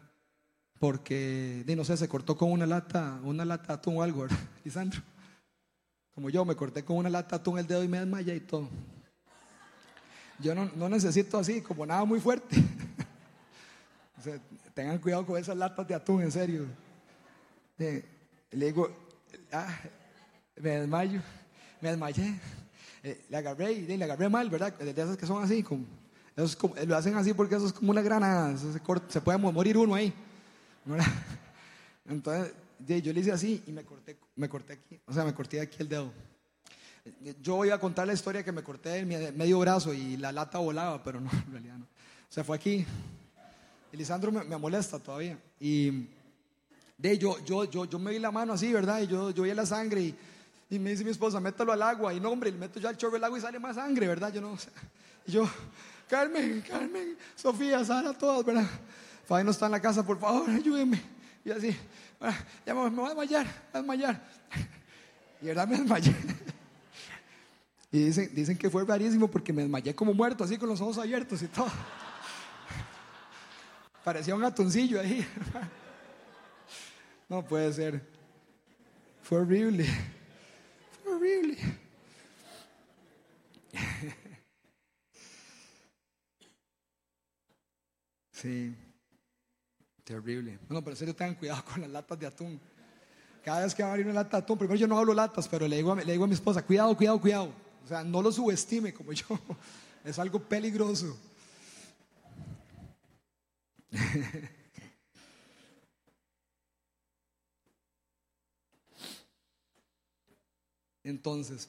[0.78, 4.26] porque, no sé, se cortó con una lata, una lata de atún o algo.
[4.64, 5.00] Lisandro.
[6.14, 8.40] Como yo, me corté con una lata de atún el dedo y me desmayé y
[8.40, 8.68] todo.
[10.38, 12.56] Yo no, no necesito así, como nada muy fuerte.
[14.18, 14.38] o sea,
[14.74, 16.66] tengan cuidado con esas latas de atún, en serio.
[17.78, 18.02] le
[18.50, 18.90] digo,
[19.52, 19.74] ah,
[20.56, 21.20] me desmayo,
[21.80, 22.38] me desmayé.
[23.02, 24.74] Eh, le agarré y le agarré mal, ¿verdad?
[24.78, 25.86] De esas que son así, como,
[26.36, 30.12] lo hacen así porque eso es como una granada, se, se puede morir uno ahí.
[32.08, 35.60] Entonces, yo le hice así y me corté, me corté aquí, o sea, me corté
[35.60, 36.12] aquí el dedo.
[37.40, 40.58] Yo iba a contar la historia que me corté el medio brazo y la lata
[40.58, 41.84] volaba, pero no, en realidad no.
[41.84, 42.84] O sea, fue aquí.
[43.92, 45.38] Y Lisandro me, molesta todavía.
[45.60, 46.08] Y
[46.98, 49.00] de yo, yo, yo, yo me vi la mano así, ¿verdad?
[49.00, 50.16] Y yo, yo vi la sangre y,
[50.70, 52.12] y me dice mi esposa, métalo al agua.
[52.12, 54.32] Y no, hombre, le meto yo al chorro del agua y sale más sangre, ¿verdad?
[54.32, 54.72] Yo no, o sea,
[55.26, 55.48] yo,
[56.08, 58.66] Carmen, Carmen, Sofía, Sara, todas, ¿verdad?
[59.24, 61.02] Fabi no está en la casa, por favor, ayúdenme.
[61.44, 61.76] Y así,
[62.64, 64.22] ya me, voy a desmayar, a desmayar.
[65.42, 66.14] Y verdad me desmayé.
[67.92, 70.98] Y dicen, dicen que fue rarísimo porque me desmayé como muerto, así con los ojos
[70.98, 71.66] abiertos y todo.
[74.04, 75.26] Parecía un atuncillo ahí.
[77.28, 78.02] No puede ser.
[79.22, 79.86] Fue horrible.
[81.02, 81.56] Fue horrible.
[88.40, 88.74] Sí.
[90.04, 90.58] Terrible.
[90.68, 92.60] Bueno, pero en serio tengan cuidado con las latas de atún.
[93.42, 95.48] Cada vez que va a abrir una lata de atún, primero yo no hablo latas,
[95.48, 97.50] pero le digo, a, le digo a mi esposa, cuidado, cuidado, cuidado.
[97.82, 99.26] O sea, no lo subestime como yo.
[100.04, 101.18] Es algo peligroso.
[111.02, 111.68] Entonces,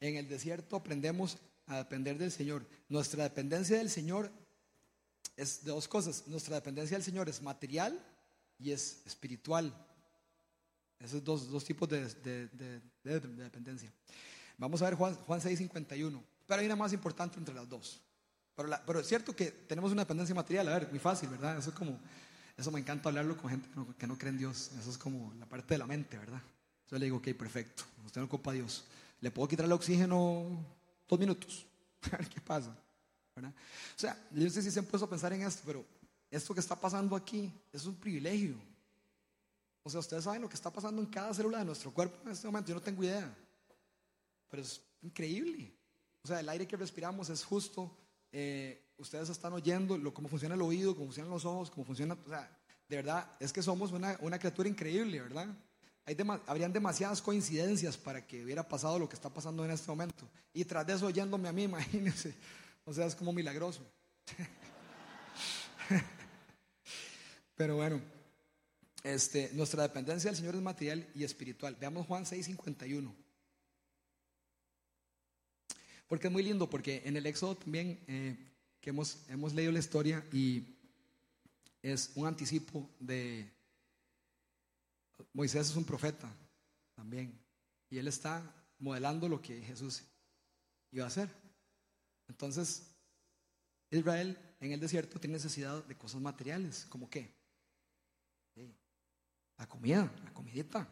[0.00, 2.66] en el desierto aprendemos a depender del Señor.
[2.88, 4.32] Nuestra dependencia del Señor
[5.38, 6.24] es de dos cosas.
[6.26, 7.98] Nuestra dependencia del Señor es material
[8.58, 9.72] y es espiritual.
[10.98, 12.50] Esos dos, dos tipos de,
[13.04, 13.92] dependencia.
[14.56, 16.24] Vamos a ver Juan, Juan 6, 51.
[16.44, 18.00] Pero hay una más importante entre las dos.
[18.56, 20.68] Pero, pero, es cierto que tenemos una dependencia material.
[20.68, 21.56] A ver, muy fácil, ¿verdad?
[21.56, 22.00] Eso es como,
[22.56, 24.72] eso me encanta hablarlo con gente que no, cree en Dios.
[24.80, 26.42] Eso es como la parte de la mente, ¿verdad?
[26.90, 27.84] Yo le digo, ok, perfecto.
[28.04, 28.84] Usted no ocupa a Dios.
[29.20, 30.66] Le puedo quitar el oxígeno
[31.08, 31.64] dos minutos.
[32.10, 32.76] A ver qué pasa.
[33.46, 35.84] O sea, yo sé si se han puesto a pensar en esto, pero
[36.30, 38.56] esto que está pasando aquí es un privilegio.
[39.82, 42.32] O sea, ustedes saben lo que está pasando en cada célula de nuestro cuerpo en
[42.32, 42.68] este momento.
[42.68, 43.34] Yo no tengo idea.
[44.50, 45.72] Pero es increíble.
[46.22, 47.90] O sea, el aire que respiramos es justo.
[48.32, 52.18] Eh, ustedes están oyendo lo, cómo funciona el oído, cómo funcionan los ojos, cómo funciona.
[52.26, 52.50] O sea,
[52.88, 55.48] de verdad, es que somos una, una criatura increíble, ¿verdad?
[56.04, 56.16] Hay
[56.46, 60.26] habrían demasiadas coincidencias para que hubiera pasado lo que está pasando en este momento.
[60.54, 62.34] Y tras de eso, oyéndome a mí, imagínense.
[62.88, 63.86] O sea, es como milagroso.
[67.54, 68.00] Pero bueno,
[69.02, 71.76] este, nuestra dependencia del Señor es material y espiritual.
[71.78, 73.14] Veamos Juan 6:51.
[76.06, 78.38] Porque es muy lindo, porque en el Éxodo también, eh,
[78.80, 80.78] que hemos, hemos leído la historia y
[81.82, 83.52] es un anticipo de...
[85.34, 86.34] Moisés es un profeta
[86.94, 87.38] también,
[87.90, 88.42] y él está
[88.78, 90.04] modelando lo que Jesús
[90.90, 91.47] iba a hacer.
[92.28, 92.94] Entonces,
[93.90, 97.36] Israel en el desierto tiene necesidad de cosas materiales, como qué?
[99.56, 100.86] La comida, la comidita,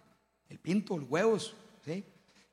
[0.49, 2.05] el pinto, los huevos, ¿sí?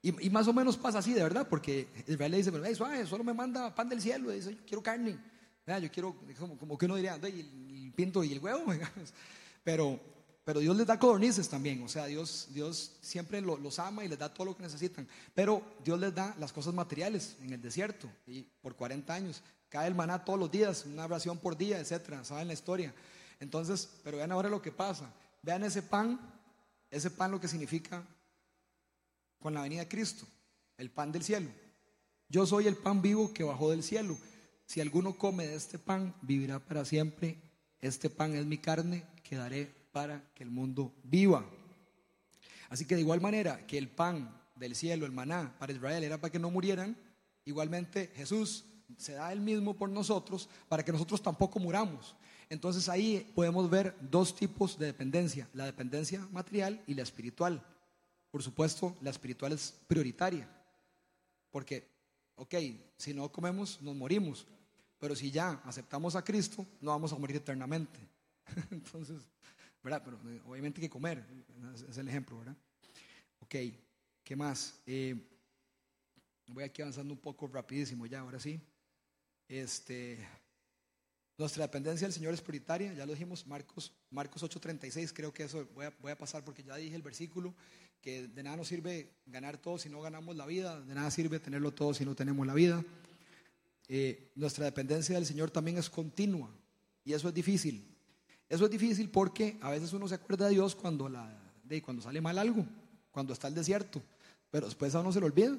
[0.01, 3.23] Y, más o menos pasa así, de verdad, porque Israel le dice, pero hey, solo
[3.23, 5.17] me manda pan del cielo, dice, yo quiero carne,
[5.65, 6.15] yo quiero,
[6.59, 8.65] como, que uno diría, el, el, pinto y el huevo,
[9.63, 9.99] pero,
[10.43, 14.19] pero Dios les da codornices también, o sea, Dios, Dios siempre los ama y les
[14.19, 18.09] da todo lo que necesitan, pero Dios les da las cosas materiales en el desierto,
[18.27, 22.23] y por 40 años, cae el maná todos los días, una oración por día, etcétera,
[22.23, 22.93] saben la historia.
[23.39, 26.19] Entonces, pero vean ahora lo que pasa, vean ese pan,
[26.91, 28.05] ese pan lo que significa
[29.39, 30.25] con la venida de Cristo,
[30.77, 31.49] el pan del cielo.
[32.29, 34.17] Yo soy el pan vivo que bajó del cielo.
[34.65, 37.37] Si alguno come de este pan, vivirá para siempre.
[37.79, 41.45] Este pan es mi carne que daré para que el mundo viva.
[42.67, 46.19] Así que de igual manera que el pan del cielo, el maná, para Israel era
[46.19, 46.97] para que no murieran,
[47.45, 48.65] igualmente Jesús
[48.97, 52.15] se da el mismo por nosotros para que nosotros tampoco muramos.
[52.49, 57.63] Entonces ahí podemos ver dos tipos de dependencia, la dependencia material y la espiritual.
[58.31, 60.49] Por supuesto, la espiritual es prioritaria,
[61.51, 61.87] porque,
[62.35, 62.55] ok,
[62.97, 64.47] si no comemos, nos morimos,
[64.97, 67.99] pero si ya aceptamos a Cristo, no vamos a morir eternamente.
[68.71, 69.21] Entonces,
[69.83, 70.01] ¿verdad?
[70.03, 71.25] Pero eh, obviamente hay que comer,
[71.89, 72.55] es el ejemplo, ¿verdad?
[73.39, 73.55] Ok,
[74.23, 74.81] ¿qué más?
[74.85, 75.15] Eh,
[76.47, 78.59] voy aquí avanzando un poco rapidísimo ya, ahora sí.
[79.47, 80.25] Este,
[81.37, 85.67] nuestra dependencia del Señor es prioritaria, ya lo dijimos, Marcos, Marcos 8:36, creo que eso
[85.73, 87.53] voy a, voy a pasar porque ya dije el versículo
[88.01, 91.39] que de nada nos sirve ganar todo si no ganamos la vida, de nada sirve
[91.39, 92.83] tenerlo todo si no tenemos la vida.
[93.87, 96.53] Eh, nuestra dependencia del Señor también es continua
[97.05, 97.92] y eso es difícil.
[98.53, 101.09] Eso es difícil porque a veces uno se acuerda de Dios cuando,
[101.83, 102.63] cuando sale mal algo,
[103.11, 103.99] cuando está el desierto,
[104.51, 105.57] pero después a uno se lo olvida.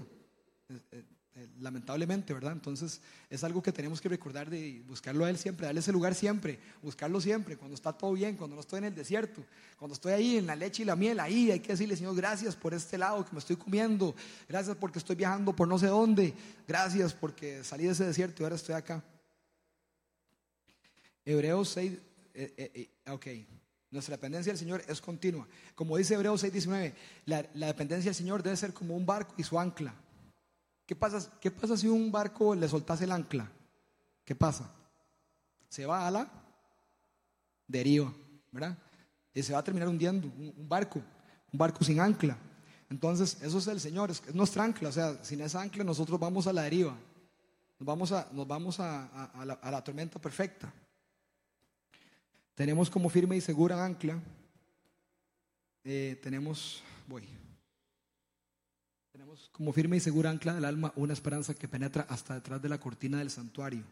[0.68, 2.52] Eh, eh, eh, lamentablemente, ¿verdad?
[2.52, 6.14] Entonces es algo que tenemos que recordar de buscarlo a Él siempre, darle ese lugar
[6.14, 9.44] siempre, buscarlo siempre, cuando está todo bien, cuando no estoy en el desierto,
[9.76, 12.54] cuando estoy ahí en la leche y la miel, ahí hay que decirle, Señor, gracias
[12.54, 14.14] por este lado que me estoy comiendo,
[14.48, 16.32] gracias porque estoy viajando por no sé dónde,
[16.68, 19.02] gracias porque salí de ese desierto y ahora estoy acá.
[21.24, 21.98] Hebreos 6,
[22.34, 23.26] eh, eh, ok.
[23.90, 25.46] Nuestra dependencia del Señor es continua.
[25.76, 26.94] Como dice Hebreos 6:19,
[27.26, 29.94] la, la dependencia del Señor debe ser como un barco y su ancla.
[30.86, 33.50] ¿Qué pasa, ¿Qué pasa si un barco le soltase el ancla?
[34.24, 34.70] ¿Qué pasa?
[35.68, 36.30] Se va a la
[37.66, 38.12] deriva,
[38.50, 38.76] ¿verdad?
[39.32, 41.00] Y se va a terminar hundiendo un, barco,
[41.52, 42.36] un barco sin ancla.
[42.90, 44.88] Entonces, eso es el Señor, es, nuestra ancla.
[44.88, 46.96] O sea, sin esa ancla nosotros vamos a la deriva.
[47.78, 50.72] Nos vamos a, nos vamos a la tormenta perfecta.
[52.54, 54.22] Tenemos como firme y segura ancla.
[55.82, 57.28] Eh, tenemos, voy.
[59.10, 62.68] Tenemos como firme y segura ancla del alma una esperanza que penetra hasta detrás de
[62.68, 63.84] la cortina del santuario.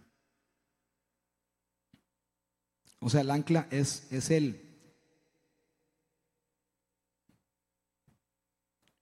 [3.01, 4.61] O sea, el ancla es, es Él.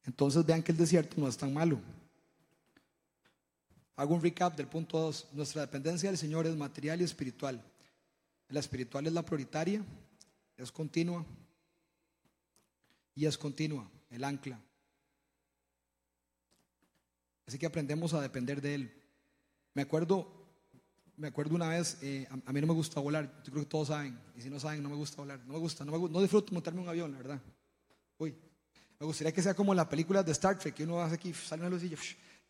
[0.05, 1.79] Entonces vean que el desierto no es tan malo.
[3.95, 5.29] Hago un recap del punto 2.
[5.35, 7.63] Nuestra dependencia del Señor es material y espiritual.
[8.51, 9.85] La espiritual es la prioritaria,
[10.57, 11.25] es continua
[13.15, 14.61] y es continua, el ancla.
[17.47, 19.03] Así que aprendemos a depender de Él.
[19.75, 20.31] Me acuerdo,
[21.17, 23.89] me acuerdo una vez, eh, a, mí no me gusta volar, yo creo que todos
[23.89, 26.21] saben, y si no saben, no me gusta volar, no me gusta, no, me, no
[26.21, 27.41] disfruto montarme un avión, la verdad.
[28.19, 28.37] Uy,
[28.99, 31.63] me gustaría que sea como la película de Star Trek, que uno hace aquí, sale
[31.63, 31.97] una luz y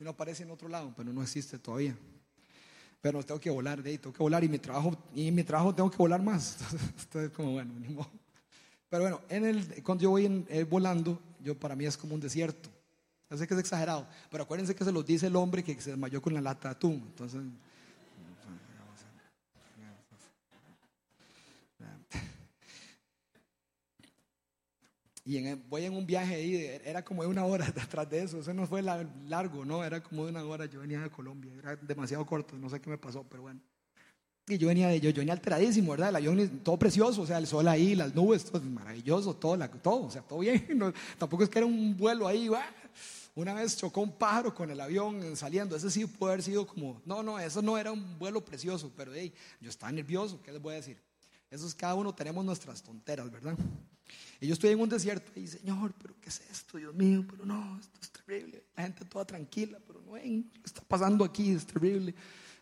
[0.01, 1.97] uno aparece en otro lado, pero no existe todavía.
[3.01, 5.75] Pero tengo que volar, de ahí, tengo que volar y mi trabajo, y mi trabajo
[5.75, 6.59] tengo que volar más.
[7.03, 8.11] Entonces, como bueno, ni modo.
[8.89, 12.21] Pero bueno, en el, cuando yo voy eh, volando, yo para mí es como un
[12.21, 12.69] desierto.
[13.31, 15.91] Yo sé que es exagerado, pero acuérdense que se los dice el hombre que se
[15.91, 17.05] desmayó con la lata de atún.
[17.07, 17.41] Entonces,
[25.31, 28.53] y voy en un viaje ahí, era como de una hora detrás de eso, eso
[28.53, 32.27] no fue largo, no, era como de una hora, yo venía de Colombia, era demasiado
[32.27, 33.61] corto, no sé qué me pasó, pero bueno.
[34.49, 36.09] Y yo venía, yo, yo venía alteradísimo, ¿verdad?
[36.09, 39.71] El avión todo precioso, o sea, el sol ahí, las nubes, todo maravilloso, todo, la,
[39.71, 40.67] todo, o sea, todo bien.
[41.19, 42.61] tampoco es que era un vuelo ahí, ¡guau!
[43.37, 45.77] Una vez chocó un pájaro con el avión saliendo.
[45.77, 49.15] Ese sí puede haber sido como, no, no, eso no era un vuelo precioso, pero
[49.15, 51.01] hey, yo estaba nervioso, ¿qué les voy a decir?
[51.49, 53.57] Eso es cada uno tenemos nuestras tonteras, ¿verdad?
[54.41, 57.25] Y yo estoy en un desierto y, Señor, pero ¿qué es esto, Dios mío?
[57.29, 58.65] Pero no, esto es terrible.
[58.75, 61.51] La gente toda tranquila, pero no ven, ¿qué está pasando aquí?
[61.51, 62.15] Es terrible.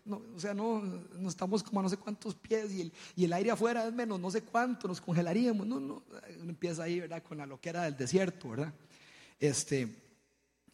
[0.04, 3.24] No, o sea, no, no estamos como a no sé cuántos pies y el, y
[3.26, 5.66] el aire afuera es menos no sé cuánto, nos congelaríamos.
[5.66, 6.02] No, no,
[6.48, 7.22] empieza ahí, ¿verdad?
[7.22, 8.72] Con la loquera del desierto, ¿verdad?
[9.38, 9.94] Este,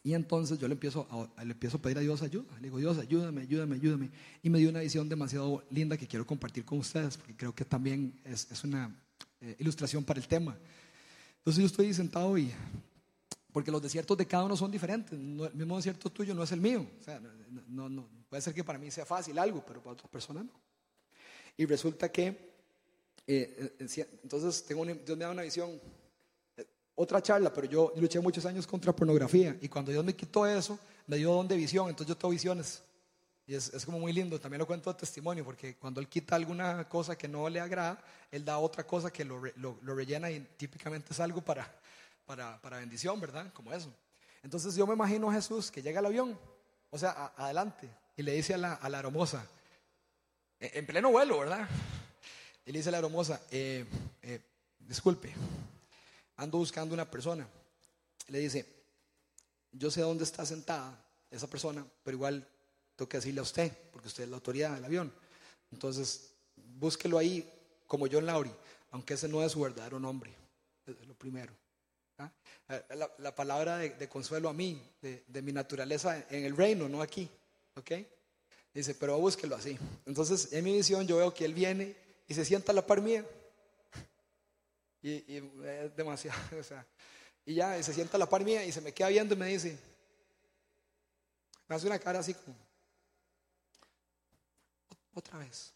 [0.01, 2.55] y entonces yo le empiezo, a, le empiezo a pedir a Dios ayuda.
[2.57, 4.09] Le digo, Dios, ayúdame, ayúdame, ayúdame.
[4.41, 7.65] Y me dio una visión demasiado linda que quiero compartir con ustedes, porque creo que
[7.65, 8.95] también es, es una
[9.41, 10.57] eh, ilustración para el tema.
[11.45, 12.51] Entonces yo estoy sentado y,
[13.53, 15.13] porque los desiertos de cada uno son diferentes.
[15.13, 16.87] el mismo desierto tuyo no es el mío.
[16.99, 17.21] O sea,
[17.67, 20.49] no, no, puede ser que para mí sea fácil algo, pero para otra persona no.
[21.55, 22.29] Y resulta que,
[23.27, 25.79] eh, eh, entonces tengo Dios me da una visión
[26.95, 30.79] otra charla, pero yo luché muchos años contra pornografía y cuando Dios me quitó eso,
[31.05, 32.81] me dio don de visión, entonces yo tengo visiones.
[33.47, 36.35] Y es, es, como muy lindo, también lo cuento de testimonio, porque cuando Él quita
[36.35, 40.31] alguna cosa que no le agrada, Él da otra cosa que lo, lo, lo rellena
[40.31, 41.71] y típicamente es algo para,
[42.25, 43.53] para, para, bendición, ¿verdad?
[43.53, 43.93] Como eso.
[44.41, 46.37] Entonces yo me imagino a Jesús que llega al avión,
[46.89, 47.87] o sea, adelante,
[48.17, 49.47] y le dice a la, a la aromosa,
[50.59, 51.67] e, en, pleno vuelo, ¿verdad?
[52.65, 53.85] Y le dice a la aromosa, eh,
[54.23, 54.41] eh,
[54.79, 55.31] disculpe,
[56.37, 57.47] ando buscando una persona.
[58.27, 58.65] Le dice,
[59.71, 62.47] yo sé dónde está sentada esa persona, pero igual
[62.95, 65.11] tengo que decirle a usted, porque usted es la autoridad del avión.
[65.71, 67.49] Entonces, búsquelo ahí
[67.87, 68.51] como John Lauri,
[68.91, 70.33] aunque ese no es su verdadero nombre.
[70.85, 71.53] Es lo primero.
[72.17, 72.31] ¿ah?
[72.69, 72.83] Eh,
[73.19, 77.29] la, palabra de, consuelo a mí, de, mi naturaleza en el reino, no aquí.
[77.75, 77.91] ¿Ok?
[78.73, 79.77] Dice, pero búsquelo así.
[80.05, 81.95] Entonces, en mi visión, yo veo que él viene
[82.27, 83.25] y se sienta a la par mía.
[85.01, 86.85] Y, es demasiado, o sea,
[87.45, 89.47] y ya se sienta a la par mía y se me queda viendo y me
[89.47, 89.77] dice,
[91.67, 92.55] me hace una cara así como,
[95.15, 95.73] otra vez.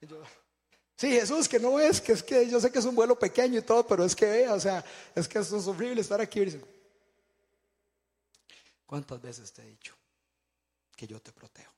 [0.96, 3.58] sí, Jesús, que no es, que es que yo sé que es un vuelo pequeño
[3.58, 4.84] y todo, pero es que vea, o sea,
[5.14, 6.44] es que es horrible estar aquí.
[8.84, 9.94] ¿Cuántas veces te he dicho
[10.94, 11.72] que yo te protejo?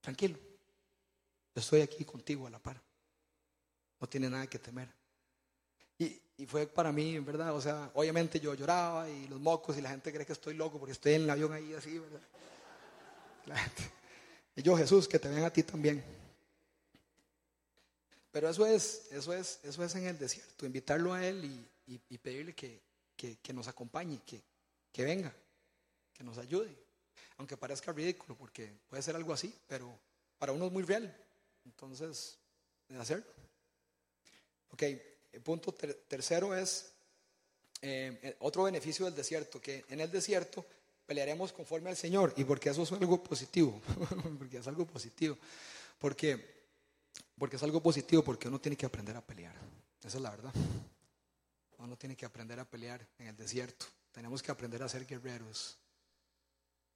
[0.00, 2.80] Tranquilo, yo estoy aquí contigo a la par
[4.00, 4.88] no tiene nada que temer.
[5.98, 9.80] Y, y fue para mí, verdad, o sea, obviamente yo lloraba y los mocos y
[9.80, 12.20] la gente cree que estoy loco porque estoy en el avión ahí así, ¿verdad?
[14.56, 16.02] Y yo, Jesús, que te vean a ti también.
[18.32, 22.54] Pero eso es, eso es, eso es en el desierto, invitarlo a Él y, pedirle
[22.54, 22.80] que,
[23.16, 24.42] que, nos acompañe, que,
[24.92, 25.32] que venga,
[26.12, 26.74] que nos ayude.
[27.36, 29.98] Aunque parezca ridículo, porque puede ser algo así, pero
[30.38, 31.16] para uno es muy real.
[31.64, 32.36] Entonces,
[32.88, 33.26] de hacerlo.
[34.70, 36.92] Ok, el punto tercero es
[37.80, 40.66] eh, eh, otro beneficio del desierto, que en el desierto
[41.08, 42.34] pelearemos conforme al Señor.
[42.36, 43.80] ¿Y porque eso es algo positivo?
[44.38, 45.38] porque es algo positivo.
[45.98, 46.66] Porque,
[47.38, 49.54] porque es algo positivo, porque uno tiene que aprender a pelear.
[50.04, 50.52] Esa es la verdad.
[51.78, 53.86] Uno tiene que aprender a pelear en el desierto.
[54.12, 55.78] Tenemos que aprender a ser guerreros.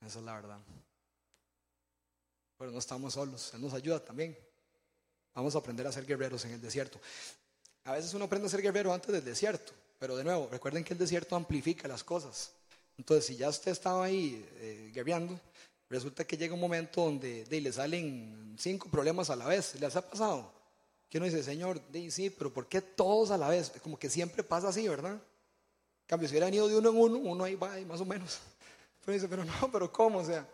[0.02, 0.58] Esa es la verdad.
[2.58, 3.54] Pero no estamos solos.
[3.54, 4.36] Él nos ayuda también.
[5.34, 7.00] Vamos a aprender a ser guerreros en el desierto.
[7.84, 10.92] A veces uno aprende a ser guerrero antes del desierto, pero de nuevo, recuerden que
[10.92, 12.52] el desierto amplifica las cosas.
[12.98, 15.38] Entonces, si ya usted estaba ahí eh, guerreando,
[15.88, 19.74] resulta que llega un momento donde le salen cinco problemas a la vez.
[19.80, 20.52] ¿Les ha pasado?
[21.08, 21.80] Que uno dice, Señor,
[22.10, 23.70] sí, pero ¿por qué todos a la vez?
[23.82, 25.12] Como que siempre pasa así, ¿verdad?
[25.12, 28.40] En cambio, si hubieran ido de uno en uno, uno ahí va, más o menos.
[29.04, 30.20] Pero pero no, pero ¿cómo?
[30.20, 30.46] O sea,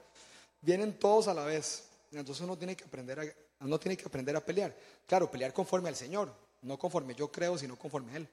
[0.62, 1.84] vienen todos a la vez.
[2.10, 4.74] Entonces uno tiene que aprender a, uno tiene que aprender a pelear.
[5.06, 6.32] Claro, pelear conforme al Señor,
[6.62, 8.28] no conforme yo creo, sino conforme a Él.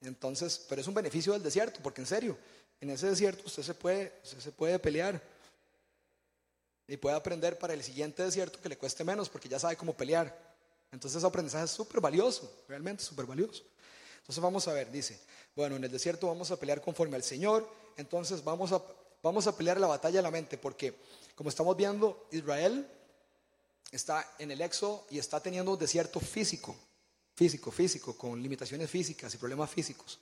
[0.00, 2.36] Entonces, pero es un beneficio del desierto, porque en serio,
[2.80, 5.20] en ese desierto usted se puede, se puede pelear
[6.88, 9.96] y puede aprender para el siguiente desierto que le cueste menos, porque ya sabe cómo
[9.96, 10.46] pelear.
[10.92, 13.64] Entonces, ese aprendizaje es súper valioso, realmente súper valioso.
[14.18, 15.18] Entonces, vamos a ver, dice,
[15.54, 18.82] bueno, en el desierto vamos a pelear conforme al Señor, entonces vamos a,
[19.22, 20.94] vamos a pelear la batalla de la mente, porque
[21.34, 22.88] como estamos viendo, Israel
[23.90, 26.76] está en el éxodo y está teniendo un desierto físico,
[27.34, 30.20] físico, físico, con limitaciones físicas y problemas físicos.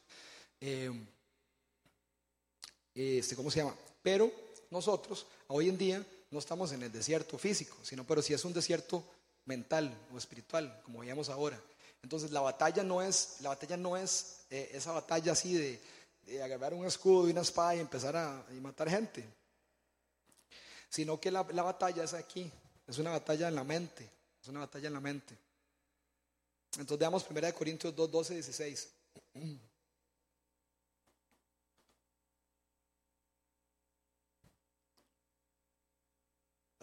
[0.61, 0.91] Eh,
[2.95, 3.77] este, ¿Cómo se llama?
[4.03, 4.31] Pero
[4.71, 8.53] nosotros, hoy en día, no estamos en el desierto físico, sino pero si es un
[8.53, 9.05] desierto
[9.47, 11.61] mental o espiritual, como veíamos ahora.
[12.03, 15.81] Entonces la batalla no es, la batalla no es eh, esa batalla así de,
[16.43, 19.29] agarrar un escudo y una espada y empezar a matar gente,
[20.89, 22.51] sino que la, la batalla es aquí,
[22.87, 25.37] es una batalla en la mente, es una batalla en la mente.
[26.73, 28.89] Entonces veamos 1 Corintios 2, 12, 16.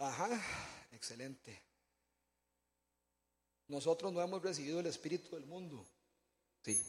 [0.02, 0.28] Ajá,
[0.90, 1.62] excelente.
[3.68, 5.86] Nosotros no hemos recibido el Espíritu del mundo,
[6.64, 6.80] sí,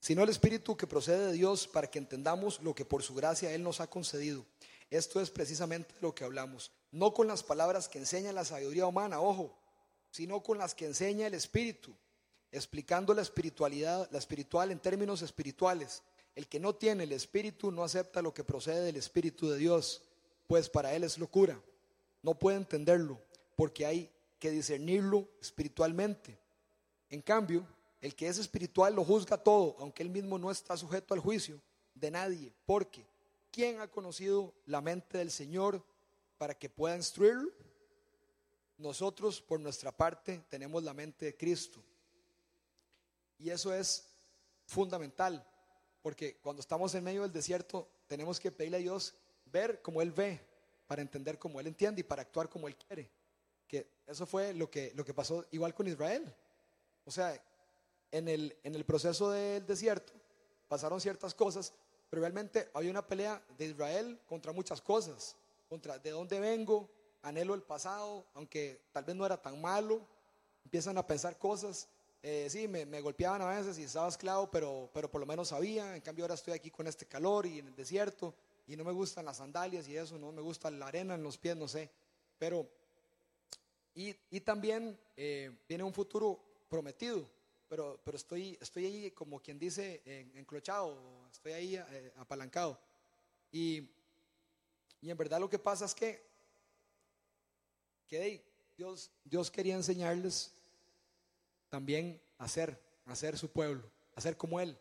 [0.00, 3.52] sino el Espíritu que procede de Dios para que entendamos lo que por su gracia
[3.52, 4.44] Él nos ha concedido.
[4.90, 9.20] Esto es precisamente lo que hablamos, no con las palabras que enseña la sabiduría humana,
[9.20, 9.56] ojo,
[10.10, 11.94] sino con las que enseña el Espíritu
[12.54, 16.02] explicando la espiritualidad, la espiritual en términos espirituales.
[16.36, 20.02] El que no tiene el Espíritu no acepta lo que procede del Espíritu de Dios,
[20.46, 21.60] pues para él es locura.
[22.24, 23.20] No puede entenderlo,
[23.54, 26.38] porque hay que discernirlo espiritualmente.
[27.10, 27.66] En cambio,
[28.00, 31.60] el que es espiritual lo juzga todo, aunque él mismo no está sujeto al juicio
[31.94, 33.04] de nadie, porque
[33.52, 35.84] ¿quién ha conocido la mente del Señor
[36.38, 37.50] para que pueda instruirlo?
[38.78, 41.78] Nosotros, por nuestra parte, tenemos la mente de Cristo
[43.38, 44.06] y eso es
[44.64, 45.46] fundamental,
[46.00, 49.14] porque cuando estamos en medio del desierto tenemos que pedirle a Dios
[49.44, 50.40] ver como Él ve,
[50.94, 53.10] para entender como Él entiende y para actuar como Él quiere.
[53.66, 56.32] Que eso fue lo que, lo que pasó igual con Israel.
[57.04, 57.36] O sea,
[58.12, 60.12] en el, en el proceso del desierto
[60.68, 61.72] pasaron ciertas cosas,
[62.08, 65.34] pero realmente había una pelea de Israel contra muchas cosas,
[65.68, 66.88] contra de dónde vengo,
[67.22, 70.00] anhelo el pasado, aunque tal vez no era tan malo,
[70.64, 71.88] empiezan a pensar cosas
[72.26, 75.94] eh, sí, me, golpeaban a veces y estaba esclavo, pero, pero por lo menos sabía.
[75.94, 78.32] En cambio, ahora estoy aquí con este calor y en el desierto
[78.66, 81.36] y no me gustan las sandalias y eso, no me gusta la arena en los
[81.36, 81.90] pies, no sé.
[82.38, 82.68] Pero,
[83.94, 87.28] y, y también eh, viene un futuro prometido,
[87.68, 90.02] pero, pero estoy, estoy ahí como quien dice,
[90.34, 90.96] enclochado,
[91.30, 92.78] estoy ahí eh, apalancado.
[93.52, 93.88] Y,
[95.00, 96.26] y en verdad lo que pasa es que,
[98.08, 98.42] que
[98.76, 100.52] Dios, Dios quería enseñarles
[101.68, 103.82] también hacer, hacer su pueblo,
[104.14, 104.76] hacer como Él.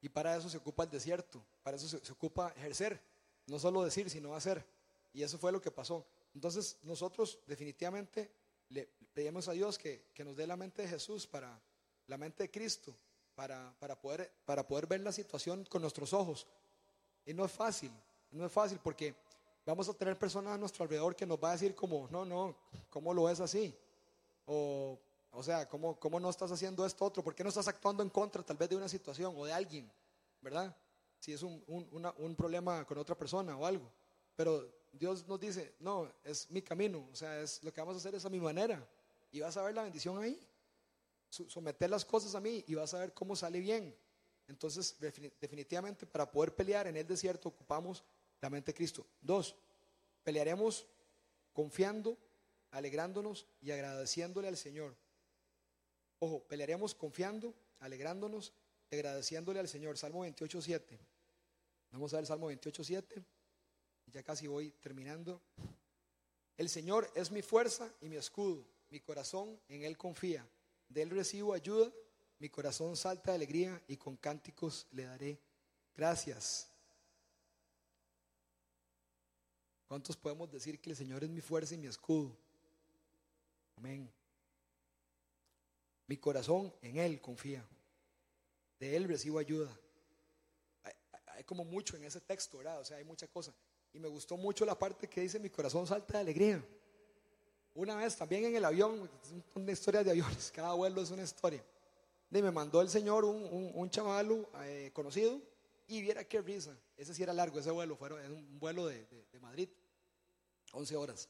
[0.00, 3.00] Y para eso se ocupa el desierto, para eso se, ocupa ejercer,
[3.46, 4.64] no solo decir, sino hacer.
[5.12, 6.06] Y eso fue lo que pasó.
[6.34, 8.30] Entonces nosotros definitivamente
[8.68, 11.60] le pedimos a Dios que, que nos dé la mente de Jesús para
[12.06, 12.94] la mente de Cristo,
[13.34, 16.46] para, para, poder, para poder ver la situación con nuestros ojos.
[17.24, 17.90] Y no es fácil,
[18.30, 19.14] no es fácil porque
[19.64, 22.54] vamos a tener personas a nuestro alrededor que nos va a decir como, no, no,
[22.90, 23.74] ¿cómo lo es así?
[24.46, 24.98] O
[25.32, 27.24] O sea, ¿cómo, ¿cómo no estás haciendo esto otro?
[27.24, 29.90] ¿Por qué no estás actuando en contra tal vez de una situación o de alguien?
[30.42, 30.76] ¿Verdad?
[31.24, 33.90] Si es un, un, un problema con otra persona o algo.
[34.36, 37.98] Pero Dios nos dice, no, es mi camino, o sea, es lo que vamos a
[37.98, 38.86] hacer es a mi manera.
[39.32, 40.38] Y vas a ver la bendición ahí.
[41.30, 43.96] Someter las cosas a mí y vas a ver cómo sale bien.
[44.48, 44.98] Entonces,
[45.40, 48.04] definitivamente, para poder pelear en el desierto ocupamos
[48.42, 49.06] la mente de Cristo.
[49.22, 49.56] Dos,
[50.24, 50.86] pelearemos
[51.54, 52.18] confiando,
[52.70, 54.94] alegrándonos y agradeciéndole al Señor.
[56.18, 58.52] Ojo, pelearemos confiando, alegrándonos
[58.90, 59.96] y agradeciéndole al Señor.
[59.96, 61.13] Salmo 28, 7.
[61.94, 63.24] Vamos a ver Salmo 28, 7.
[64.06, 65.40] Ya casi voy terminando.
[66.56, 68.66] El Señor es mi fuerza y mi escudo.
[68.90, 70.44] Mi corazón en Él confía.
[70.88, 71.92] De Él recibo ayuda.
[72.40, 75.38] Mi corazón salta de alegría y con cánticos le daré
[75.94, 76.68] gracias.
[79.86, 82.36] ¿Cuántos podemos decir que el Señor es mi fuerza y mi escudo?
[83.76, 84.10] Amén.
[86.08, 87.64] Mi corazón en Él confía.
[88.80, 89.70] De Él recibo ayuda.
[91.34, 92.80] Hay, como mucho en ese texto, ¿verdad?
[92.80, 93.52] O sea, hay mucha cosa.
[93.92, 96.64] Y me gustó mucho la parte que dice, mi corazón salta de alegría.
[97.74, 99.08] Una vez también en el avión,
[99.54, 101.64] una historia de aviones, cada vuelo es una historia.
[102.30, 105.40] Me mandó el señor un, un, un chaval eh, conocido
[105.86, 106.76] y viera qué risa.
[106.96, 109.68] Ese sí era largo, ese vuelo, fue un vuelo de, de, Madrid,
[110.72, 111.28] 11 horas.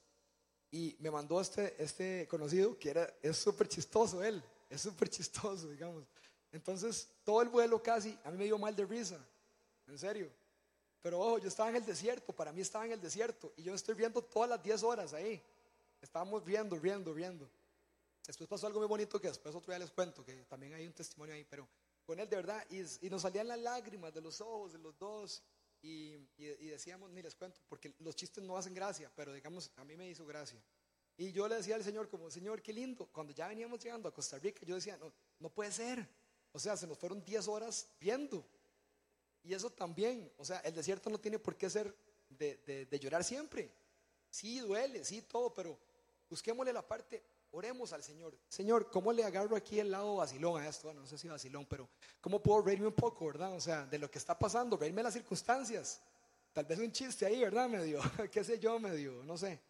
[0.71, 5.69] Y me mandó este, este conocido que era, es súper chistoso él, es súper chistoso,
[5.69, 6.05] digamos.
[6.53, 9.19] Entonces, todo el vuelo casi, a mí me dio mal de risa,
[9.87, 10.31] en serio.
[11.03, 13.75] Pero ojo, yo estaba en el desierto, para mí estaba en el desierto y yo
[13.75, 15.43] estoy viendo todas las 10 horas ahí.
[16.01, 17.51] Estábamos viendo, viendo, viendo.
[18.27, 20.95] Después pasó algo muy bonito que después otro día les cuento, que también hay un
[20.95, 21.69] testimonio ahí, pero
[22.07, 25.43] con él de verdad, y, nos salían las lágrimas de los ojos de los dos,
[25.83, 29.85] y, y, decíamos, ni les cuento, porque los chistes no hacen gracia, pero digamos, a
[29.85, 30.63] mí me hizo gracia.
[31.17, 33.07] Y yo le decía al Señor como, Señor, qué lindo.
[33.13, 36.09] Cuando ya veníamos llegando a Costa Rica, yo decía, no, no puede ser.
[36.53, 38.45] O sea, se nos fueron 10 horas viendo.
[39.45, 41.95] Y eso también, o sea, el desierto no tiene por qué ser
[42.31, 43.71] de, de, llorar siempre.
[44.31, 45.79] Sí, duele, sí, todo, pero
[46.29, 48.37] busquémosle la parte, oremos al Señor.
[48.49, 50.93] Señor, ¿cómo le agarro aquí el lado vacilón a esto?
[50.95, 51.89] No sé si vacilón, pero
[52.23, 53.53] ¿cómo puedo reírme un poco, verdad?
[53.53, 56.01] O sea, de lo que está pasando, reírme las circunstancias.
[56.55, 57.69] Tal vez un chiste ahí, ¿verdad?
[57.69, 58.01] Medio,
[58.33, 59.61] qué sé yo, medio, no sé.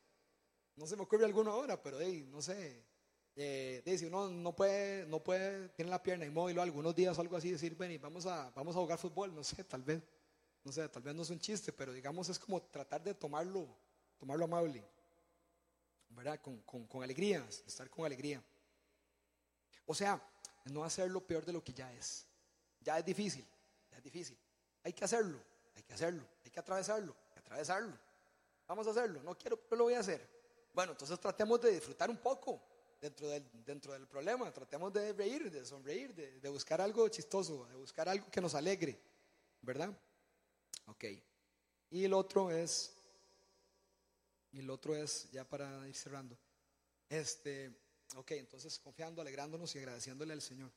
[0.76, 2.84] No se me ocurre alguno ahora, pero hey, no sé.
[3.36, 7.50] Eh, dice uno no puede, no puede, tiene la pierna inmóvil algunos días algo así,
[7.50, 10.00] decir, ven y vamos a, vamos a jugar fútbol, no sé, tal vez,
[10.62, 13.66] no sé, tal vez no es un chiste, pero digamos es como tratar de tomarlo,
[14.18, 14.84] tomarlo amable,
[16.10, 16.40] ¿verdad?
[16.40, 18.40] Con, con, con alegría, estar con alegría.
[19.86, 20.22] O sea,
[20.66, 22.26] no hacerlo peor de lo que ya es.
[22.80, 23.44] Ya es difícil,
[23.90, 24.38] ya es difícil.
[24.84, 25.40] Hay que hacerlo,
[25.74, 27.98] hay que hacerlo, hay que atravesarlo, hay que atravesarlo.
[28.68, 30.24] Vamos a hacerlo, no quiero, pero lo voy a hacer.
[30.72, 32.62] Bueno, entonces tratemos de disfrutar un poco
[33.04, 34.50] dentro del, dentro del problema.
[34.50, 38.98] Tratemos de reír, de sonreír, de, buscar algo chistoso, de buscar algo que nos alegre,
[39.60, 39.94] ¿verdad?
[40.86, 41.04] Ok.
[41.90, 42.94] Y el otro es,
[44.52, 46.38] y el otro es, ya para ir cerrando,
[47.10, 47.78] este,
[48.16, 50.72] ok, entonces confiando, alegrándonos y agradeciéndole al Señor.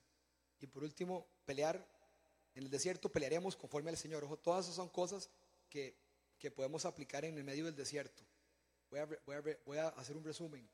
[0.59, 1.95] Y por último, pelear.
[2.55, 4.23] En el desierto pelearemos conforme al Señor.
[4.23, 5.29] Ojo, todas esas son cosas
[5.69, 5.95] que,
[6.39, 8.23] que podemos aplicar en el medio del desierto.
[8.89, 10.67] Voy a, voy, a, voy a hacer un resumen.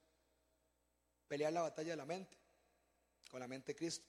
[1.34, 2.38] Pelear la batalla de la mente,
[3.32, 4.06] con la mente de Cristo.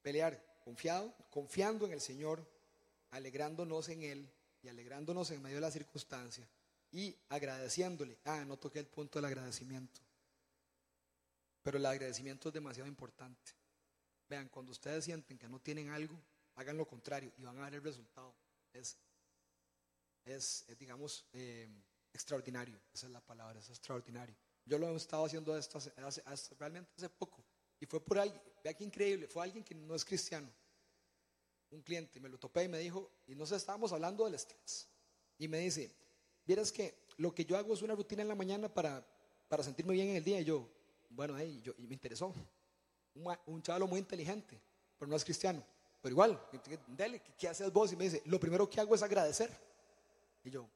[0.00, 2.48] Pelear confiado, confiando en el Señor,
[3.10, 4.32] alegrándonos en Él
[4.62, 6.48] y alegrándonos en medio de la circunstancia
[6.92, 8.20] y agradeciéndole.
[8.24, 10.00] Ah, no toqué el punto del agradecimiento.
[11.60, 13.50] Pero el agradecimiento es demasiado importante.
[14.28, 16.16] Vean, cuando ustedes sienten que no tienen algo,
[16.54, 18.32] hagan lo contrario y van a ver el resultado.
[18.72, 18.96] Es,
[20.24, 21.68] es, digamos, eh,
[22.12, 22.80] extraordinario.
[22.92, 24.36] Esa es la palabra, es extraordinario.
[24.66, 25.78] Yo lo he estado haciendo esto
[26.58, 27.44] realmente hace poco.
[27.80, 30.48] Y fue por alguien, vea qué increíble, fue alguien que no es cristiano.
[31.70, 34.88] Un cliente, me lo topé y me dijo, y no sé, estábamos hablando del estrés.
[35.38, 35.94] Y me dice,
[36.46, 39.04] vieras que lo que yo hago es una rutina en la mañana para,
[39.48, 40.40] para sentirme bien en el día.
[40.40, 40.68] Y yo,
[41.10, 42.32] bueno, ahí, yo, me interesó.
[43.14, 44.58] Un, un chaval muy inteligente,
[44.98, 45.62] pero no es cristiano.
[46.00, 46.48] Pero igual,
[46.88, 47.92] dele, ¿qué haces vos?
[47.92, 49.50] Y me dice, lo primero que hago es agradecer.
[50.44, 50.68] Y yo,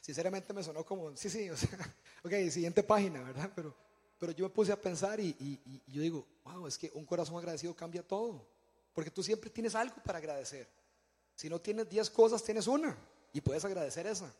[0.00, 1.68] Sinceramente me sonó como, sí, sí, o sea,
[2.24, 3.50] ok, siguiente página, ¿verdad?
[3.54, 3.74] Pero,
[4.18, 7.36] pero yo me puse a pensar y, y, yo digo, wow, es que un corazón
[7.36, 8.46] agradecido cambia todo.
[8.92, 10.68] Porque tú siempre tienes algo para agradecer.
[11.34, 12.96] Si no tienes 10 cosas, tienes una
[13.32, 14.32] y puedes agradecer esa.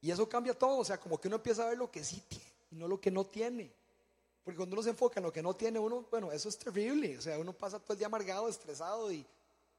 [0.00, 2.22] Y eso cambia todo, o sea, como que uno empieza a ver lo que sí
[2.28, 3.72] tiene y no lo que no tiene.
[4.44, 7.18] Porque cuando uno se enfoca en lo que no tiene, uno, bueno, eso es terrible.
[7.18, 9.26] O sea, uno pasa todo el día amargado, estresado y,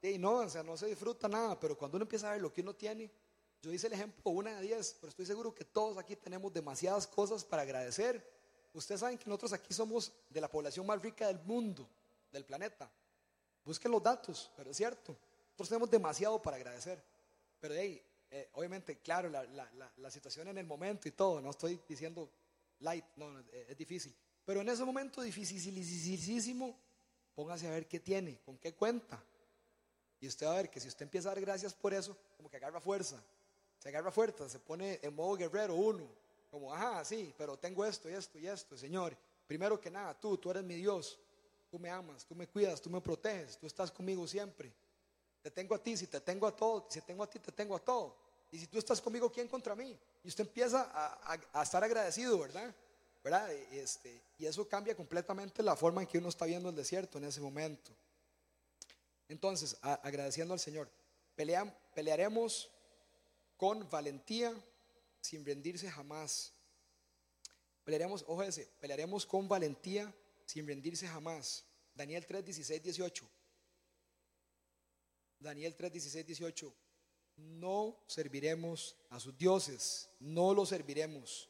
[0.02, 1.58] y no, o sea, no se disfruta nada.
[1.58, 3.10] Pero cuando uno empieza a ver lo que uno tiene,
[3.62, 7.08] yo hice el ejemplo una de diez, pero estoy seguro que todos aquí tenemos demasiadas
[7.08, 8.24] cosas para agradecer.
[8.74, 11.88] Ustedes saben que nosotros aquí somos de la población más rica del mundo,
[12.32, 12.90] del planeta.
[13.66, 15.18] Busquen los datos, pero es cierto.
[15.50, 17.04] Nosotros tenemos demasiado para agradecer.
[17.60, 21.42] Pero de ahí, eh, obviamente, claro, la, la, la, situación en el momento y todo,
[21.42, 22.30] no estoy diciendo
[22.80, 24.16] light, no, es, difícil.
[24.46, 26.78] Pero en ese momento dificilísimo,
[27.34, 29.22] póngase a ver qué tiene, con qué cuenta.
[30.20, 32.50] Y usted va a ver que si usted empieza a dar gracias por eso, como
[32.50, 33.22] que agarra fuerza.
[33.88, 36.06] Se agarra fuerza, se pone en modo guerrero uno.
[36.52, 39.16] Como, ajá, sí, pero tengo esto y esto y esto, Señor.
[39.48, 41.18] Primero que nada, tú, tú eres mi Dios.
[41.72, 44.74] Tú me amas, tú me cuidas, tú me proteges, tú estás conmigo siempre.
[45.42, 47.78] Te tengo a ti, si te tengo a todo, si tengo a ti, te tengo
[47.78, 48.14] a todo.
[48.52, 49.98] Y si tú estás conmigo, ¿quién contra mí?
[50.22, 50.92] Y usted empieza
[51.54, 52.76] a, estar agradecido, ¿verdad?
[53.24, 53.50] ¿verdad?
[53.72, 57.24] Este, y eso cambia completamente la forma en que uno está viendo el desierto en
[57.24, 57.94] ese momento.
[59.30, 60.90] Entonces, agradeciendo al Señor,
[61.94, 62.70] pelearemos
[63.58, 64.54] con valentía
[65.20, 66.54] sin rendirse jamás.
[67.84, 70.14] Pelearemos, ojo ese, pelearemos con valentía
[70.46, 71.66] sin rendirse jamás.
[71.94, 73.30] Daniel 3, 16, 18.
[75.40, 76.74] Daniel 3, 16, 18.
[77.38, 81.50] No serviremos a sus dioses, no los serviremos.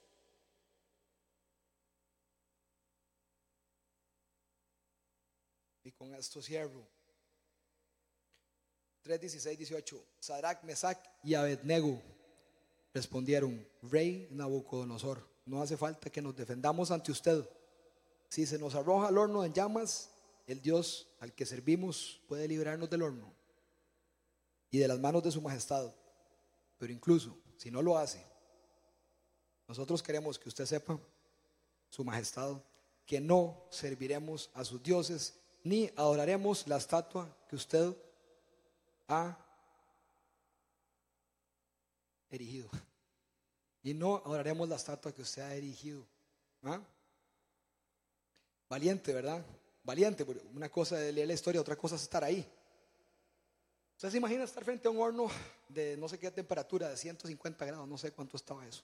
[5.83, 6.96] Y con esto cierro.
[9.07, 10.03] 3, 16, 18.
[10.19, 12.01] Sadrach, Mesach y Abednego
[12.93, 17.49] respondieron, Rey Nabucodonosor, no hace falta que nos defendamos ante usted.
[18.27, 20.09] Si se nos arroja al horno en llamas,
[20.45, 23.33] el Dios al que servimos puede librarnos del horno
[24.71, 25.89] y de las manos de su majestad.
[26.77, 28.21] Pero incluso si no lo hace,
[29.69, 30.99] nosotros queremos que usted sepa,
[31.89, 32.61] su majestad,
[33.05, 37.95] que no serviremos a sus dioses ni adoraremos la estatua que usted
[39.07, 39.37] ha
[42.29, 42.69] erigido.
[43.83, 46.05] Y no adoraremos la estatua que usted ha erigido.
[46.63, 46.81] ¿Ah?
[48.69, 49.45] Valiente, ¿verdad?
[49.83, 52.45] Valiente, una cosa es leer la historia, otra cosa es estar ahí.
[53.95, 55.27] ¿Usted se imagina estar frente a un horno
[55.69, 58.83] de no sé qué temperatura, de 150 grados, no sé cuánto estaba eso?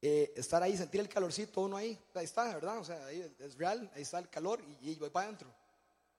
[0.00, 2.78] Eh, estar ahí, sentir el calorcito, uno ahí, ahí está, ¿verdad?
[2.78, 5.52] O sea, ahí es real, ahí está el calor y, voy para adentro.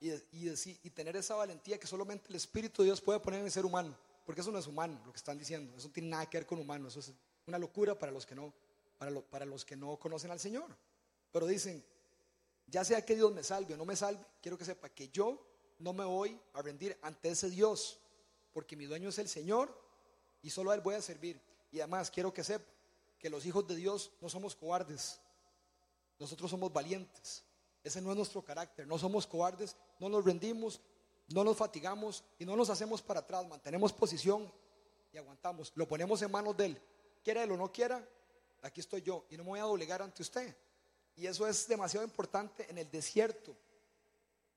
[0.00, 0.52] Y, y,
[0.84, 3.66] y, tener esa valentía que solamente el Espíritu de Dios puede poner en el ser
[3.66, 6.38] humano, porque eso no es humano, lo que están diciendo, eso no tiene nada que
[6.38, 7.12] ver con humano, eso es
[7.46, 8.54] una locura para los que no,
[8.96, 10.76] para, para los que no conocen al Señor.
[11.32, 11.84] Pero dicen,
[12.66, 15.44] ya sea que Dios me salve o no me salve, quiero que sepa que yo
[15.78, 17.98] no me voy a rendir ante ese Dios,
[18.52, 19.76] porque mi dueño es el Señor
[20.42, 21.40] y solo a Él voy a servir.
[21.70, 22.66] Y además quiero que sepa
[23.18, 25.20] que los hijos de Dios no somos cobardes,
[26.18, 27.44] nosotros somos valientes.
[27.82, 30.80] Ese no es nuestro carácter, no somos cobardes, no nos rendimos,
[31.28, 34.50] no nos fatigamos y no nos hacemos para atrás, mantenemos posición
[35.12, 36.82] y aguantamos, lo ponemos en manos de Él.
[37.22, 38.06] Quiera Él o no quiera,
[38.62, 40.54] aquí estoy yo y no me voy a doblegar ante usted.
[41.16, 43.54] Y eso es demasiado importante en el desierto.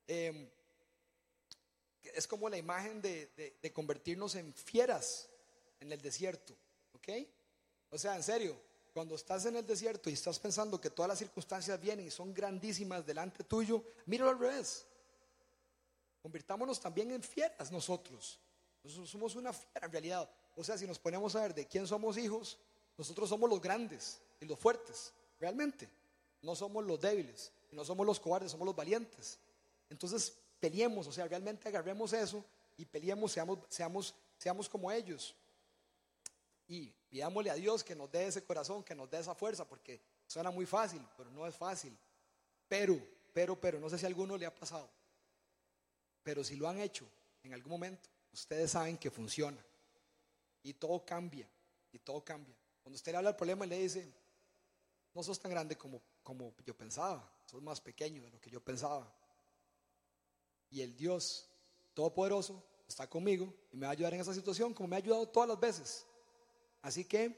[0.08, 0.52] Eh,
[2.14, 5.30] es como la imagen de, convertirnos en fieras
[5.80, 6.56] en el desierto,
[6.94, 7.10] ¿ok?
[7.90, 8.56] O sea, en serio,
[8.94, 12.34] cuando estás en el desierto y estás pensando que todas las circunstancias vienen y son
[12.34, 14.86] grandísimas delante tuyo, míralo al revés.
[16.22, 18.40] Convirtámonos también en fieras nosotros.
[18.84, 20.30] Nosotros somos una fiera en realidad.
[20.56, 22.58] O sea, si nos ponemos a ver de quién somos hijos,
[22.98, 25.90] nosotros somos los grandes y los fuertes, realmente.
[26.42, 29.40] No somos los débiles, no somos los cobardes, somos los valientes.
[29.90, 32.44] Entonces, peleemos, o sea, realmente agarremos eso
[32.78, 35.36] y peleemos, seamos, seamos, seamos como ellos.
[36.68, 40.00] Y pidámosle a Dios que nos dé ese corazón, que nos dé esa fuerza, porque
[40.26, 41.96] suena muy fácil, pero no es fácil.
[42.68, 42.98] Pero,
[43.34, 44.90] pero, pero, no sé si alguno le ha pasado,
[46.24, 47.08] pero si lo han hecho
[47.44, 49.64] en algún momento, ustedes saben que funciona.
[50.64, 51.50] Y todo cambia,
[51.92, 52.56] y todo cambia.
[52.84, 54.14] Cuando usted le habla del problema y le dice,
[55.14, 58.64] no sos tan grande como, como yo pensaba, sos más pequeño de lo que yo
[58.64, 59.12] pensaba
[60.72, 61.48] y el Dios
[61.94, 65.28] Todopoderoso está conmigo y me va a ayudar en esa situación como me ha ayudado
[65.28, 66.08] todas las veces.
[66.82, 67.38] Así que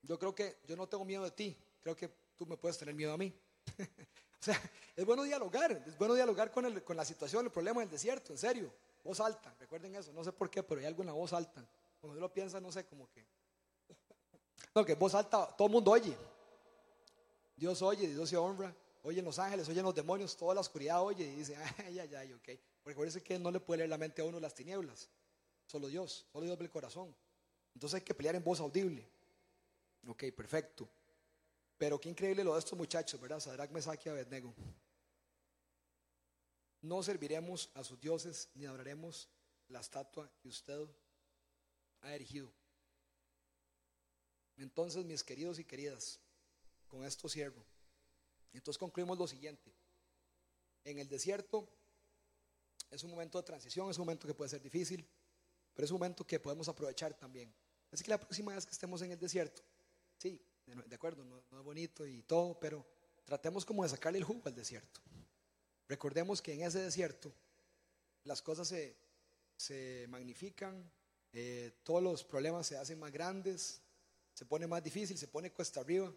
[0.00, 2.94] yo creo que yo no tengo miedo de ti, creo que tú me puedes tener
[2.94, 3.34] miedo a mí.
[4.42, 4.60] o sea,
[4.96, 8.32] es bueno dialogar, es bueno dialogar con, el, con la situación, el problema del desierto,
[8.32, 8.72] en serio.
[9.04, 11.64] Voz alta, recuerden eso, no sé por qué, pero hay algo en la voz alta.
[12.00, 13.24] Cuando uno lo piensa, no sé, como que...
[14.74, 16.16] No, que voz alta, todo el mundo oye.
[17.56, 21.24] Dios oye, Dios se honra oyen los ángeles, oyen los demonios, toda la oscuridad oye
[21.24, 22.48] y dice, ay, ay, ay, ok.
[22.82, 25.08] Porque que no le puede leer la mente a uno las tinieblas.
[25.66, 27.14] Solo Dios, solo Dios ve el corazón.
[27.74, 29.06] Entonces hay que pelear en voz audible.
[30.08, 30.88] Ok, perfecto.
[31.78, 33.40] Pero qué increíble lo de estos muchachos, ¿verdad?
[33.40, 34.54] Sadrach, Mesach y Abednego.
[36.80, 39.28] No serviremos a sus dioses ni adoraremos
[39.68, 40.88] la estatua que usted
[42.00, 42.52] ha erigido.
[44.56, 46.20] Entonces, mis queridos y queridas,
[46.88, 47.64] con esto cierro.
[48.52, 49.72] Entonces concluimos lo siguiente.
[50.84, 51.68] En el desierto
[52.90, 55.08] es un momento de transición, es un momento que puede ser difícil,
[55.72, 57.54] pero es un momento que podemos aprovechar también.
[57.90, 59.62] Así que la próxima vez que estemos en el desierto,
[60.18, 62.86] sí, de acuerdo, no, es bonito y todo, pero
[63.24, 65.00] tratemos como de sacarle el jugo al desierto.
[65.88, 67.32] Recordemos que en ese desierto
[68.24, 68.96] las cosas se,
[69.56, 70.90] se magnifican,
[71.32, 73.80] eh, todos los problemas se hacen más grandes,
[74.34, 76.12] se pone más difícil, se pone cuesta arriba,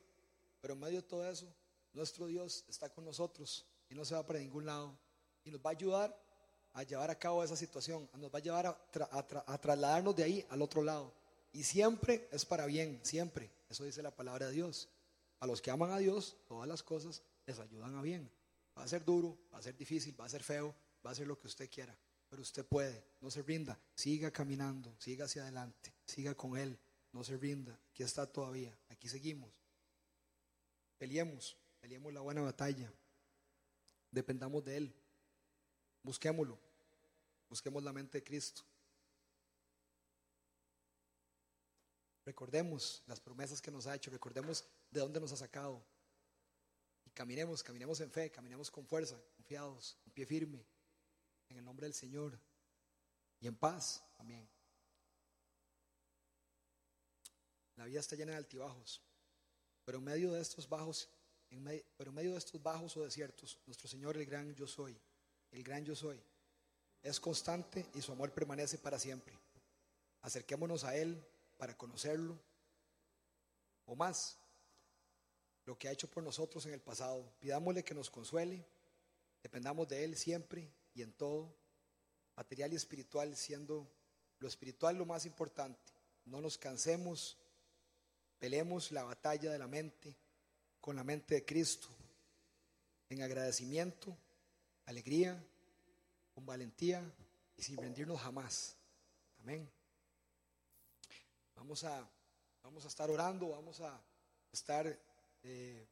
[0.62, 1.48] pero en medio de todo eso,
[1.94, 4.98] nuestro Dios está con nosotros y no se va para ningún lado
[5.44, 6.26] y nos va a ayudar
[6.76, 10.62] a llevar a cabo esa situación, nos va a llevar a, trasladarnos de ahí al
[10.62, 11.14] otro lado.
[11.56, 13.50] Y siempre es para bien, siempre.
[13.70, 14.90] Eso dice la palabra de Dios.
[15.40, 18.30] A los que aman a Dios, todas las cosas les ayudan a bien.
[18.78, 20.76] Va a ser duro, va a ser difícil, va a ser feo,
[21.06, 21.98] va a ser lo que usted quiera.
[22.28, 26.78] Pero usted puede, no se rinda, siga caminando, siga hacia adelante, siga con Él,
[27.14, 27.80] no se rinda.
[27.90, 29.50] Aquí está todavía, aquí seguimos.
[30.98, 32.92] Peleemos, peleemos la buena batalla.
[34.12, 34.96] Dependamos de Él.
[36.04, 36.60] Busquémoslo.
[37.48, 38.64] Busquemos la mente de Cristo.
[42.26, 45.86] Recordemos las promesas que nos ha hecho, recordemos de dónde nos ha sacado.
[47.06, 50.66] Y caminemos, caminemos en fe, caminemos con fuerza, confiados, con pie firme,
[51.50, 52.38] en el nombre del Señor.
[53.40, 54.50] Y en paz también.
[57.76, 59.02] La vida está llena de altibajos,
[59.84, 61.10] pero en medio de estos bajos,
[61.98, 65.00] pero en medio de estos bajos o desiertos, nuestro Señor, el gran yo soy,
[65.52, 66.20] el gran yo soy,
[67.04, 69.38] es constante y su amor permanece para siempre.
[70.22, 71.24] Acerquémonos a Él
[71.58, 72.40] para conocerlo
[73.86, 74.38] o más
[75.66, 77.34] lo que ha hecho por nosotros en el pasado.
[77.40, 78.66] Pidámosle que nos consuele,
[79.42, 81.56] dependamos de Él siempre y en todo,
[82.36, 83.88] material y espiritual, siendo
[84.40, 85.94] lo espiritual lo más importante.
[86.26, 87.38] No nos cansemos,
[88.40, 90.16] peleemos la batalla de la mente
[90.82, 91.88] con la mente de Cristo,
[93.10, 94.16] en agradecimiento
[94.86, 95.44] alegría,
[96.34, 97.02] con valentía
[97.58, 98.76] y sin rendirnos jamás.
[99.42, 99.75] Amén.
[101.56, 102.08] Vamos a,
[102.64, 104.02] vamos a estar orando, vamos a
[104.52, 104.88] estar
[105.44, 105.88] eh,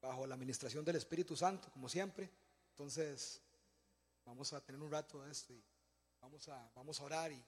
[0.00, 2.30] bajo la administración del Espíritu Santo, como siempre.
[2.70, 3.40] Entonces,
[4.24, 5.62] vamos a tener un rato de esto y
[6.20, 7.42] vamos a, vamos a orar y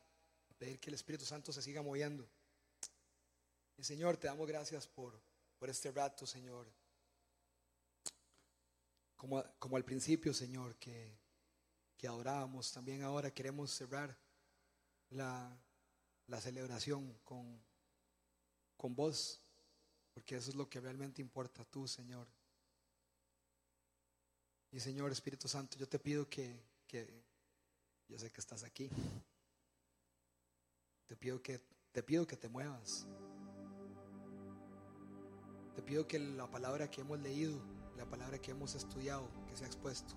[0.59, 2.29] pedir que el Espíritu Santo se siga moviendo.
[3.77, 5.21] Y Señor, te damos gracias por,
[5.59, 6.67] por este rato, Señor
[9.19, 11.19] como, como al principio, Señor, que,
[11.99, 14.17] que adorábamos, también ahora queremos cerrar
[15.11, 15.61] la,
[16.29, 17.61] la celebración con,
[18.77, 19.43] con vos,
[20.15, 22.29] porque eso es lo que realmente importa tú, Señor.
[24.71, 27.25] Y Señor Espíritu Santo, yo te pido que, que
[28.09, 28.89] yo sé que estás aquí.
[31.07, 31.61] Te pido que
[31.93, 33.07] te pido que te muevas.
[35.75, 39.65] Te pido que la palabra que hemos leído la palabra que hemos estudiado, que se
[39.65, 40.15] ha expuesto,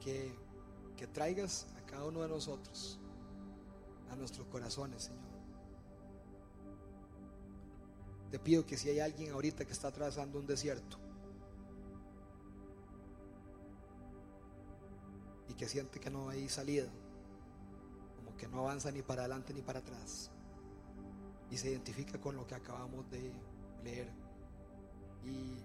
[0.00, 0.36] que,
[0.96, 2.98] que traigas a cada uno de nosotros,
[4.10, 5.34] a nuestros corazones, Señor.
[8.30, 10.98] Te pido que si hay alguien ahorita que está atravesando un desierto
[15.48, 16.88] y que siente que no hay salida,
[18.16, 20.30] como que no avanza ni para adelante ni para atrás,
[21.50, 23.32] y se identifica con lo que acabamos de
[23.84, 24.10] leer,
[25.24, 25.58] y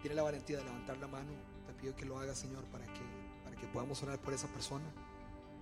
[0.00, 1.30] tiene la valentía de levantar la mano,
[1.66, 3.00] te pido que lo haga, Señor, para que,
[3.44, 4.84] para que podamos orar por esa persona.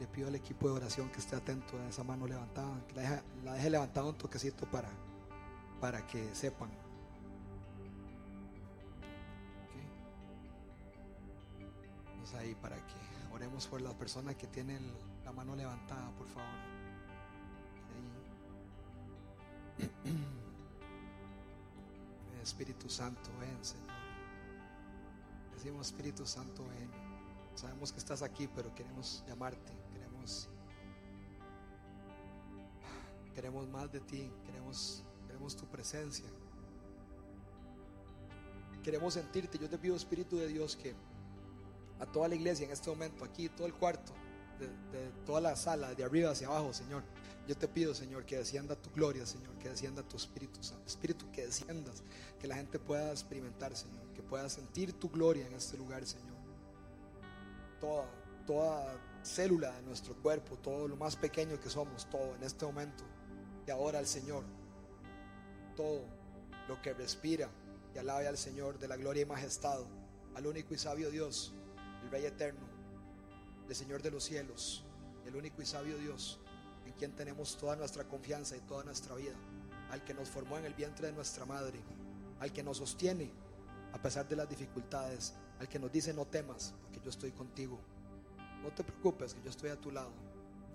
[0.03, 3.03] Le pido al equipo de oración que esté atento a esa mano levantada, que la
[3.03, 4.88] deje, la levantada un toquecito para,
[5.80, 6.70] para que sepan.
[12.05, 12.94] Vamos ahí para que
[13.32, 14.81] oremos por las personas que tienen
[15.24, 16.48] la mano levantada, por favor.
[22.43, 23.86] Espíritu Santo, ven, Señor.
[25.55, 26.90] Decimos, Espíritu Santo, ven.
[27.55, 29.81] Sabemos que estás aquí, pero queremos llamarte,
[33.35, 36.27] queremos más de ti, queremos queremos tu presencia.
[38.82, 39.59] Queremos sentirte.
[39.59, 40.94] Yo te pido, Espíritu de Dios, que
[42.01, 44.12] a toda la iglesia en este momento, aquí, todo el cuarto,
[44.59, 47.03] de, toda la sala, de arriba hacia abajo, Señor.
[47.49, 51.47] Yo te pido, Señor, que descienda tu gloria, Señor, que descienda tu Espíritu Espíritu, que
[51.47, 52.03] desciendas,
[52.39, 56.36] que la gente pueda experimentar, Señor, que pueda sentir tu gloria en este lugar, Señor.
[57.81, 58.07] Toda,
[58.47, 63.05] toda célula de nuestro cuerpo, todo lo más pequeño que somos, todo en este momento,
[63.66, 64.44] y ahora al Señor,
[65.77, 66.05] todo
[66.69, 67.49] lo que respira
[67.94, 69.81] y alabe al Señor de la gloria y majestad,
[70.35, 71.55] al único y sabio Dios,
[72.03, 72.73] el Rey eterno
[73.73, 74.85] el Señor de los cielos,
[75.27, 76.39] el único y sabio Dios,
[76.85, 79.35] en quien tenemos toda nuestra confianza y toda nuestra vida,
[79.90, 81.81] al que nos formó en el vientre de nuestra madre,
[82.40, 83.31] al que nos sostiene
[83.94, 87.81] a pesar de las dificultades, al que nos dice no temas, porque yo estoy contigo.
[88.62, 90.10] No te preocupes, que yo estoy a tu lado.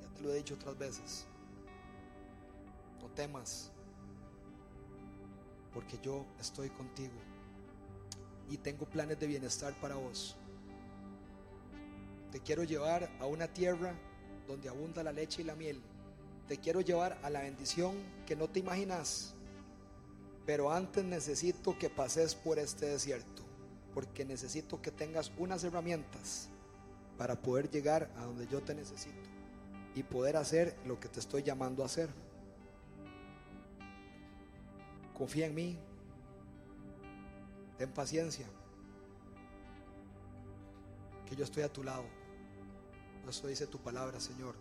[0.01, 1.26] Ya te lo he dicho otras veces.
[3.01, 3.72] No temas,
[5.73, 7.14] porque yo estoy contigo
[8.49, 10.35] y tengo planes de bienestar para vos.
[12.31, 13.93] Te quiero llevar a una tierra
[14.47, 15.81] donde abunda la leche y la miel.
[16.47, 17.95] Te quiero llevar a la bendición
[18.26, 19.35] que no te imaginas.
[20.45, 23.43] Pero antes necesito que pases por este desierto,
[23.93, 26.49] porque necesito que tengas unas herramientas
[27.18, 29.30] para poder llegar a donde yo te necesito
[29.95, 32.10] y poder hacer lo que te estoy llamando a hacer.
[35.15, 35.77] Confía en mí,
[37.77, 38.45] ten paciencia,
[41.27, 42.06] que yo estoy a tu lado.
[43.27, 44.56] Eso dice tu palabra, Señor.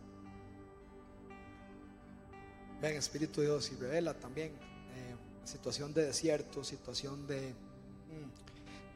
[2.81, 7.53] Ven, Espíritu Dios, y revela también eh, situación de desierto, situación de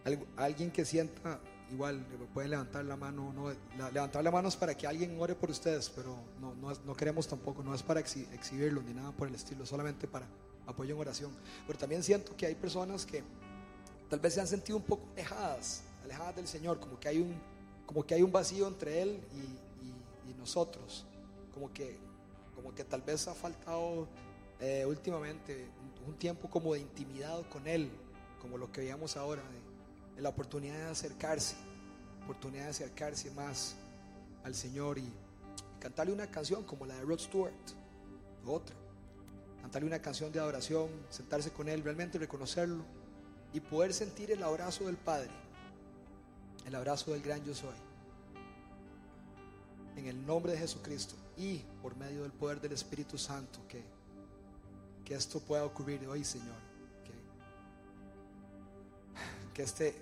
[0.06, 1.38] mm, alguien que sienta
[1.72, 3.32] igual, puede levantar la mano.
[3.32, 3.52] No,
[3.90, 7.62] levantar la mano es para que alguien ore por ustedes, pero no, no, queremos tampoco,
[7.62, 10.26] no es para exhibirlo ni nada por el estilo, solamente para
[10.66, 11.30] apoyo en oración.
[11.66, 13.22] Pero también siento que hay personas que
[14.08, 17.34] tal vez se han sentido un poco alejadas, alejadas del Señor, como que hay un
[17.90, 19.70] como que hay un vacío entre Él y,
[20.38, 21.04] nosotros,
[21.52, 21.98] como que,
[22.54, 24.08] como que tal vez ha faltado
[24.58, 25.66] eh, últimamente
[26.06, 27.90] un, tiempo como de intimidad con Él,
[28.40, 29.42] como lo que veíamos ahora,
[30.20, 31.56] la oportunidad de acercarse,
[32.24, 33.74] oportunidad de acercarse más
[34.44, 35.12] al Señor y
[35.78, 37.52] cantarle una canción como la de Rod Stewart,
[38.46, 38.74] otra,
[39.60, 42.84] cantarle una canción de adoración, sentarse con Él, realmente reconocerlo
[43.52, 45.30] y poder sentir el abrazo del Padre
[46.66, 47.74] el abrazo del gran yo soy.
[49.96, 53.82] En el nombre de Jesucristo y por medio del poder del Espíritu Santo, que,
[55.04, 56.54] que esto pueda ocurrir hoy, Señor.
[57.04, 57.12] Que,
[59.54, 59.94] que este,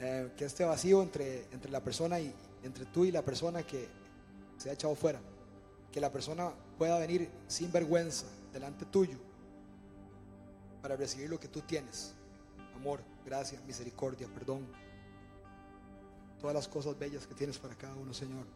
[0.00, 3.88] eh, que este vacío entre, entre la persona y entre tú y la persona que
[4.56, 5.20] se ha echado fuera,
[5.92, 9.18] que la persona pueda venir sin vergüenza delante tuyo
[10.82, 12.14] para recibir lo que tú tienes.
[12.74, 14.66] Amor, gracia, misericordia, perdón
[16.38, 18.46] todas las cosas bellas que tienes para cada uno, Señor.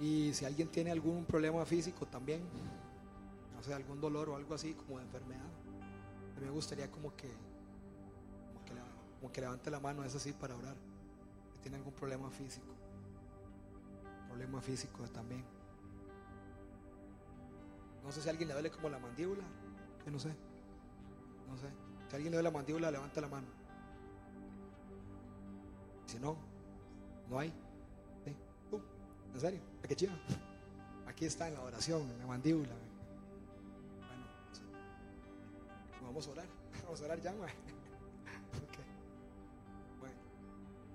[0.00, 2.40] Y si alguien tiene algún problema físico también,
[3.54, 5.48] no sé, algún dolor o algo así como de enfermedad,
[6.40, 7.28] me gustaría como que,
[9.20, 10.74] como que, levante la mano, es así, para orar.
[11.54, 12.72] Si tiene algún problema físico,
[14.28, 15.44] problema físico también.
[18.02, 19.44] No sé si a alguien le duele como la mandíbula,
[20.02, 20.30] que no sé,
[21.48, 21.68] no sé.
[22.08, 23.46] Si a alguien le duele la mandíbula, levanta la mano.
[26.06, 26.36] Si no,
[27.28, 27.52] no hay.
[29.34, 29.60] ¿En serio?
[29.86, 30.12] ¿Qué chiva?
[31.06, 32.72] Aquí está en la oración, en la mandíbula.
[34.08, 36.46] Bueno, vamos a orar.
[36.84, 37.32] Vamos a orar ya,